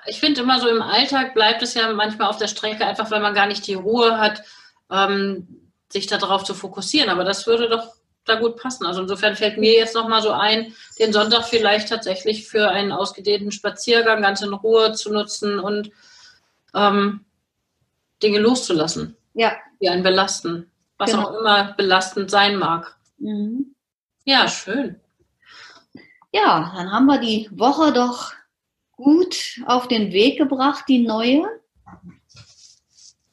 ich 0.05 0.19
finde 0.19 0.41
immer 0.41 0.59
so 0.59 0.67
im 0.67 0.81
Alltag 0.81 1.33
bleibt 1.33 1.61
es 1.63 1.73
ja 1.73 1.91
manchmal 1.91 2.29
auf 2.29 2.37
der 2.37 2.47
Strecke, 2.47 2.85
einfach 2.85 3.09
weil 3.09 3.19
man 3.19 3.33
gar 3.33 3.47
nicht 3.47 3.65
die 3.65 3.73
Ruhe 3.73 4.19
hat, 4.19 4.43
ähm, 4.91 5.47
sich 5.91 6.07
darauf 6.07 6.43
zu 6.43 6.53
fokussieren. 6.53 7.09
Aber 7.09 7.23
das 7.23 7.47
würde 7.47 7.69
doch 7.69 7.95
da 8.25 8.35
gut 8.35 8.57
passen. 8.57 8.85
Also 8.85 9.01
insofern 9.01 9.35
fällt 9.35 9.57
mir 9.57 9.73
jetzt 9.73 9.95
nochmal 9.95 10.21
so 10.21 10.31
ein, 10.31 10.73
den 10.99 11.11
Sonntag 11.11 11.45
vielleicht 11.45 11.89
tatsächlich 11.89 12.47
für 12.47 12.69
einen 12.69 12.91
ausgedehnten 12.91 13.51
Spaziergang 13.51 14.21
ganz 14.21 14.41
in 14.41 14.53
Ruhe 14.53 14.93
zu 14.93 15.11
nutzen 15.11 15.59
und 15.59 15.91
ähm, 16.75 17.25
Dinge 18.21 18.39
loszulassen, 18.39 19.17
ja. 19.33 19.53
die 19.81 19.89
einen 19.89 20.03
belasten, 20.03 20.69
was 20.97 21.11
genau. 21.11 21.23
auch 21.29 21.39
immer 21.39 21.73
belastend 21.73 22.29
sein 22.29 22.57
mag. 22.57 22.95
Mhm. 23.17 23.73
Ja, 24.25 24.47
schön. 24.47 24.99
Ja, 26.31 26.73
dann 26.75 26.91
haben 26.91 27.05
wir 27.07 27.19
die 27.19 27.49
Woche 27.51 27.91
doch 27.91 28.33
gut 28.91 29.61
auf 29.65 29.87
den 29.87 30.11
Weg 30.11 30.37
gebracht, 30.37 30.85
die 30.87 30.99
neue. 30.99 31.43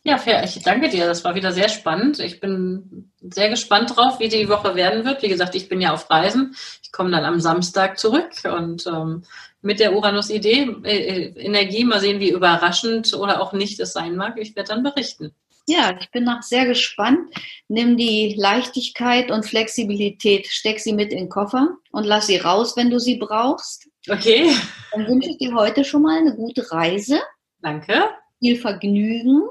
Ja, 0.06 0.18
fair. 0.18 0.44
Ich 0.44 0.62
danke 0.62 0.88
dir. 0.88 1.04
Das 1.04 1.24
war 1.24 1.34
wieder 1.34 1.50
sehr 1.50 1.68
spannend. 1.68 2.20
Ich 2.20 2.38
bin 2.38 3.10
sehr 3.20 3.50
gespannt 3.50 3.96
drauf, 3.96 4.20
wie 4.20 4.28
die 4.28 4.48
Woche 4.48 4.76
werden 4.76 5.04
wird. 5.04 5.20
Wie 5.22 5.28
gesagt, 5.28 5.56
ich 5.56 5.68
bin 5.68 5.80
ja 5.80 5.92
auf 5.92 6.08
Reisen. 6.08 6.54
Ich 6.80 6.92
komme 6.92 7.10
dann 7.10 7.24
am 7.24 7.40
Samstag 7.40 7.98
zurück 7.98 8.30
und 8.44 8.86
ähm, 8.86 9.24
mit 9.62 9.80
der 9.80 9.94
Uranus-Idee, 9.94 10.76
äh, 10.84 10.96
äh 10.96 11.44
Energie, 11.44 11.84
mal 11.84 11.98
sehen, 11.98 12.20
wie 12.20 12.30
überraschend 12.30 13.14
oder 13.14 13.42
auch 13.42 13.52
nicht 13.52 13.80
es 13.80 13.92
sein 13.92 14.14
mag. 14.14 14.38
Ich 14.38 14.54
werde 14.54 14.68
dann 14.68 14.84
berichten. 14.84 15.34
Ja, 15.68 15.96
ich 15.98 16.10
bin 16.12 16.24
noch 16.24 16.42
sehr 16.42 16.64
gespannt. 16.64 17.34
Nimm 17.68 17.96
die 17.96 18.34
Leichtigkeit 18.38 19.32
und 19.32 19.44
Flexibilität, 19.44 20.46
steck 20.46 20.78
sie 20.78 20.92
mit 20.92 21.10
in 21.10 21.18
den 21.18 21.28
Koffer 21.28 21.76
und 21.90 22.04
lass 22.04 22.28
sie 22.28 22.36
raus, 22.36 22.76
wenn 22.76 22.90
du 22.90 23.00
sie 23.00 23.16
brauchst. 23.16 23.88
Okay. 24.08 24.54
Dann 24.92 25.08
wünsche 25.08 25.30
ich 25.30 25.38
dir 25.38 25.54
heute 25.54 25.84
schon 25.84 26.02
mal 26.02 26.18
eine 26.18 26.36
gute 26.36 26.70
Reise. 26.70 27.20
Danke. 27.60 28.10
Viel 28.38 28.56
Vergnügen 28.56 29.42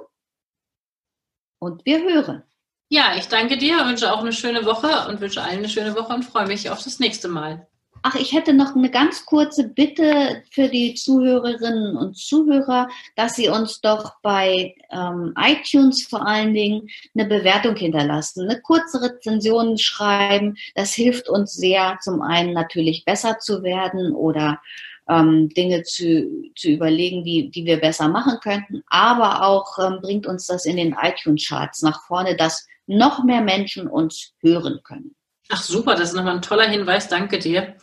und 1.59 1.85
wir 1.85 2.01
hören. 2.01 2.43
Ja, 2.89 3.15
ich 3.17 3.27
danke 3.27 3.57
dir, 3.57 3.85
wünsche 3.85 4.13
auch 4.13 4.19
eine 4.19 4.31
schöne 4.31 4.63
Woche 4.65 5.09
und 5.09 5.19
wünsche 5.19 5.41
allen 5.41 5.57
eine 5.57 5.69
schöne 5.69 5.95
Woche 5.95 6.13
und 6.13 6.23
freue 6.23 6.47
mich 6.47 6.69
auf 6.69 6.83
das 6.83 6.99
nächste 6.99 7.27
Mal. 7.27 7.67
Ach, 8.07 8.13
ich 8.13 8.33
hätte 8.33 8.53
noch 8.53 8.75
eine 8.75 8.91
ganz 8.91 9.25
kurze 9.25 9.67
Bitte 9.67 10.43
für 10.51 10.69
die 10.69 10.93
Zuhörerinnen 10.93 11.97
und 11.97 12.15
Zuhörer, 12.15 12.87
dass 13.15 13.35
sie 13.35 13.49
uns 13.49 13.81
doch 13.81 14.21
bei 14.21 14.75
ähm, 14.91 15.33
iTunes 15.35 16.05
vor 16.05 16.23
allen 16.23 16.53
Dingen 16.53 16.87
eine 17.15 17.25
Bewertung 17.25 17.75
hinterlassen, 17.75 18.43
eine 18.47 18.61
kurze 18.61 19.01
Rezension 19.01 19.79
schreiben. 19.79 20.55
Das 20.75 20.93
hilft 20.93 21.29
uns 21.29 21.53
sehr, 21.53 21.97
zum 21.99 22.21
einen 22.21 22.53
natürlich 22.53 23.05
besser 23.05 23.39
zu 23.39 23.63
werden 23.63 24.13
oder 24.13 24.61
ähm, 25.09 25.49
Dinge 25.49 25.81
zu, 25.81 26.51
zu 26.55 26.69
überlegen, 26.69 27.23
die, 27.23 27.49
die 27.49 27.65
wir 27.65 27.81
besser 27.81 28.07
machen 28.07 28.37
könnten, 28.39 28.83
aber 28.85 29.41
auch 29.47 29.79
ähm, 29.79 29.97
bringt 29.99 30.27
uns 30.27 30.45
das 30.45 30.67
in 30.67 30.77
den 30.77 30.95
iTunes-Charts 31.01 31.81
nach 31.81 32.03
vorne, 32.05 32.35
dass 32.35 32.67
noch 32.85 33.23
mehr 33.23 33.41
Menschen 33.41 33.87
uns 33.87 34.35
hören 34.41 34.81
können. 34.83 35.15
Ach 35.49 35.61
super, 35.61 35.95
das 35.95 36.09
ist 36.09 36.15
nochmal 36.15 36.35
ein 36.35 36.41
toller 36.41 36.67
Hinweis, 36.67 37.07
danke 37.07 37.39
dir. 37.39 37.75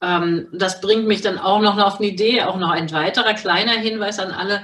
Ähm, 0.00 0.48
das 0.52 0.80
bringt 0.80 1.06
mich 1.06 1.20
dann 1.20 1.38
auch 1.38 1.60
noch 1.60 1.78
auf 1.78 1.98
eine 1.98 2.08
Idee, 2.08 2.42
auch 2.42 2.56
noch 2.56 2.70
ein 2.70 2.90
weiterer 2.92 3.34
kleiner 3.34 3.72
Hinweis 3.72 4.18
an 4.18 4.30
alle. 4.30 4.62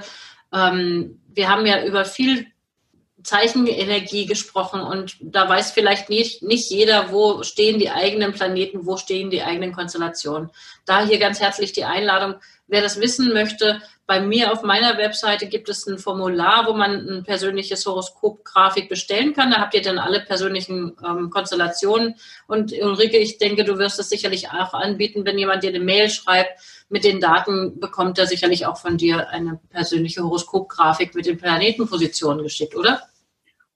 Ähm, 0.53 1.21
wir 1.27 1.49
haben 1.49 1.65
ja 1.65 1.83
über 1.85 2.05
viel 2.05 2.47
Zeichenenergie 3.23 4.25
gesprochen 4.25 4.81
und 4.81 5.17
da 5.19 5.49
weiß 5.49 5.71
vielleicht 5.71 6.09
nicht, 6.09 6.43
nicht 6.43 6.69
jeder, 6.69 7.11
wo 7.11 7.43
stehen 7.43 7.77
die 7.77 7.89
eigenen 7.89 8.31
Planeten, 8.31 8.85
wo 8.85 8.95
stehen 8.95 9.29
die 9.29 9.43
eigenen 9.43 9.73
Konstellationen. 9.73 10.49
Da 10.85 11.05
hier 11.05 11.19
ganz 11.19 11.39
herzlich 11.39 11.73
die 11.73 11.83
Einladung, 11.83 12.35
wer 12.67 12.81
das 12.81 12.99
wissen 13.01 13.33
möchte, 13.33 13.81
bei 14.07 14.21
mir 14.21 14.53
auf 14.53 14.63
meiner 14.63 14.97
Webseite 14.97 15.47
gibt 15.47 15.67
es 15.67 15.85
ein 15.85 15.97
Formular, 15.97 16.65
wo 16.65 16.73
man 16.73 17.09
ein 17.09 17.23
persönliches 17.25 17.85
Horoskop-Grafik 17.85 18.87
bestellen 18.87 19.33
kann. 19.33 19.51
Da 19.51 19.57
habt 19.57 19.73
ihr 19.73 19.81
dann 19.81 19.99
alle 19.99 20.21
persönlichen 20.21 20.95
ähm, 21.05 21.29
Konstellationen. 21.29 22.15
Und 22.47 22.71
Ulrike, 22.71 23.17
ich 23.17 23.37
denke, 23.37 23.65
du 23.65 23.77
wirst 23.77 23.99
es 23.99 24.07
sicherlich 24.07 24.49
auch 24.49 24.73
anbieten, 24.73 25.25
wenn 25.25 25.37
jemand 25.37 25.63
dir 25.63 25.69
eine 25.69 25.81
Mail 25.81 26.09
schreibt. 26.09 26.57
Mit 26.87 27.03
den 27.03 27.19
Daten 27.19 27.81
bekommt 27.81 28.17
er 28.17 28.27
sicherlich 28.27 28.65
auch 28.65 28.77
von 28.77 28.97
dir 28.97 29.27
eine 29.29 29.59
persönliche 29.71 30.23
Horoskop-Grafik 30.23 31.13
mit 31.13 31.25
den 31.25 31.37
Planetenpositionen 31.37 32.43
geschickt, 32.43 32.77
oder? 32.77 33.01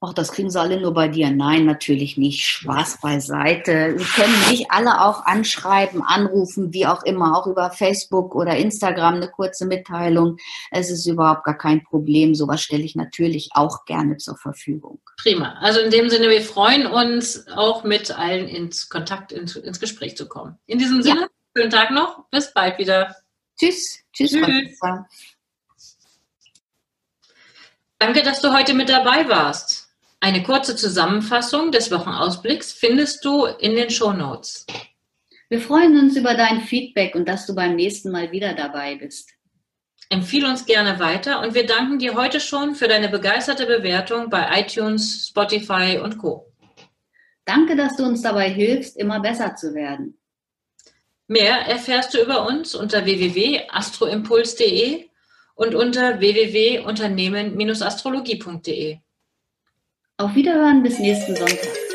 Ach, 0.02 0.12
das 0.12 0.32
kriegen 0.32 0.50
sie 0.50 0.60
alle 0.60 0.80
nur 0.80 0.92
bei 0.92 1.08
dir. 1.08 1.30
Nein, 1.30 1.64
natürlich 1.64 2.16
nicht. 2.16 2.44
Spaß 2.44 3.00
beiseite. 3.00 3.94
Sie 3.96 4.04
können 4.04 4.34
mich 4.50 4.70
alle 4.70 5.00
auch 5.00 5.24
anschreiben, 5.24 6.02
anrufen, 6.02 6.72
wie 6.72 6.86
auch 6.86 7.02
immer, 7.04 7.38
auch 7.38 7.46
über 7.46 7.70
Facebook 7.70 8.34
oder 8.34 8.56
Instagram 8.56 9.14
eine 9.14 9.28
kurze 9.28 9.66
Mitteilung. 9.66 10.36
Es 10.70 10.90
ist 10.90 11.06
überhaupt 11.06 11.44
gar 11.44 11.56
kein 11.56 11.84
Problem. 11.84 12.34
Sowas 12.34 12.62
stelle 12.62 12.82
ich 12.82 12.96
natürlich 12.96 13.50
auch 13.52 13.84
gerne 13.84 14.16
zur 14.16 14.36
Verfügung. 14.36 15.00
Prima. 15.22 15.54
Also 15.60 15.80
in 15.80 15.90
dem 15.90 16.10
Sinne, 16.10 16.28
wir 16.28 16.42
freuen 16.42 16.86
uns 16.86 17.46
auch 17.48 17.84
mit 17.84 18.10
allen 18.10 18.48
ins 18.48 18.88
Kontakt, 18.88 19.32
ins, 19.32 19.56
ins 19.56 19.78
Gespräch 19.78 20.16
zu 20.16 20.28
kommen. 20.28 20.58
In 20.66 20.78
diesem 20.78 21.02
Sinne, 21.02 21.22
ja. 21.22 21.26
schönen 21.56 21.70
Tag 21.70 21.90
noch. 21.92 22.24
Bis 22.30 22.52
bald 22.52 22.78
wieder. 22.78 23.14
Tschüss. 23.58 24.00
Tschüss. 24.12 24.32
Tschüss. 24.32 24.78
Danke, 28.02 28.24
dass 28.24 28.40
du 28.40 28.52
heute 28.52 28.74
mit 28.74 28.88
dabei 28.88 29.28
warst. 29.28 29.71
Eine 30.24 30.44
kurze 30.44 30.76
Zusammenfassung 30.76 31.72
des 31.72 31.90
Wochenausblicks 31.90 32.72
findest 32.72 33.24
du 33.24 33.46
in 33.46 33.74
den 33.74 33.90
Show 33.90 34.12
Notes. 34.12 34.64
Wir 35.48 35.60
freuen 35.60 35.98
uns 35.98 36.16
über 36.16 36.34
dein 36.34 36.60
Feedback 36.60 37.16
und 37.16 37.28
dass 37.28 37.44
du 37.44 37.56
beim 37.56 37.74
nächsten 37.74 38.12
Mal 38.12 38.30
wieder 38.30 38.54
dabei 38.54 38.94
bist. 38.94 39.30
Empfehle 40.10 40.48
uns 40.48 40.64
gerne 40.64 41.00
weiter 41.00 41.40
und 41.40 41.54
wir 41.54 41.66
danken 41.66 41.98
dir 41.98 42.14
heute 42.14 42.38
schon 42.38 42.76
für 42.76 42.86
deine 42.86 43.08
begeisterte 43.08 43.66
Bewertung 43.66 44.30
bei 44.30 44.60
iTunes, 44.60 45.26
Spotify 45.26 45.98
und 46.00 46.18
Co. 46.18 46.52
Danke, 47.44 47.74
dass 47.74 47.96
du 47.96 48.04
uns 48.04 48.22
dabei 48.22 48.48
hilfst, 48.48 48.96
immer 48.96 49.18
besser 49.18 49.56
zu 49.56 49.74
werden. 49.74 50.20
Mehr 51.26 51.66
erfährst 51.66 52.14
du 52.14 52.22
über 52.22 52.46
uns 52.46 52.76
unter 52.76 53.04
www.astroimpuls.de 53.04 55.08
und 55.56 55.74
unter 55.74 56.20
www.unternehmen-astrologie.de. 56.20 59.00
Auf 60.22 60.36
Wiederhören 60.36 60.84
bis 60.84 61.00
nächsten 61.00 61.34
Sonntag. 61.34 61.91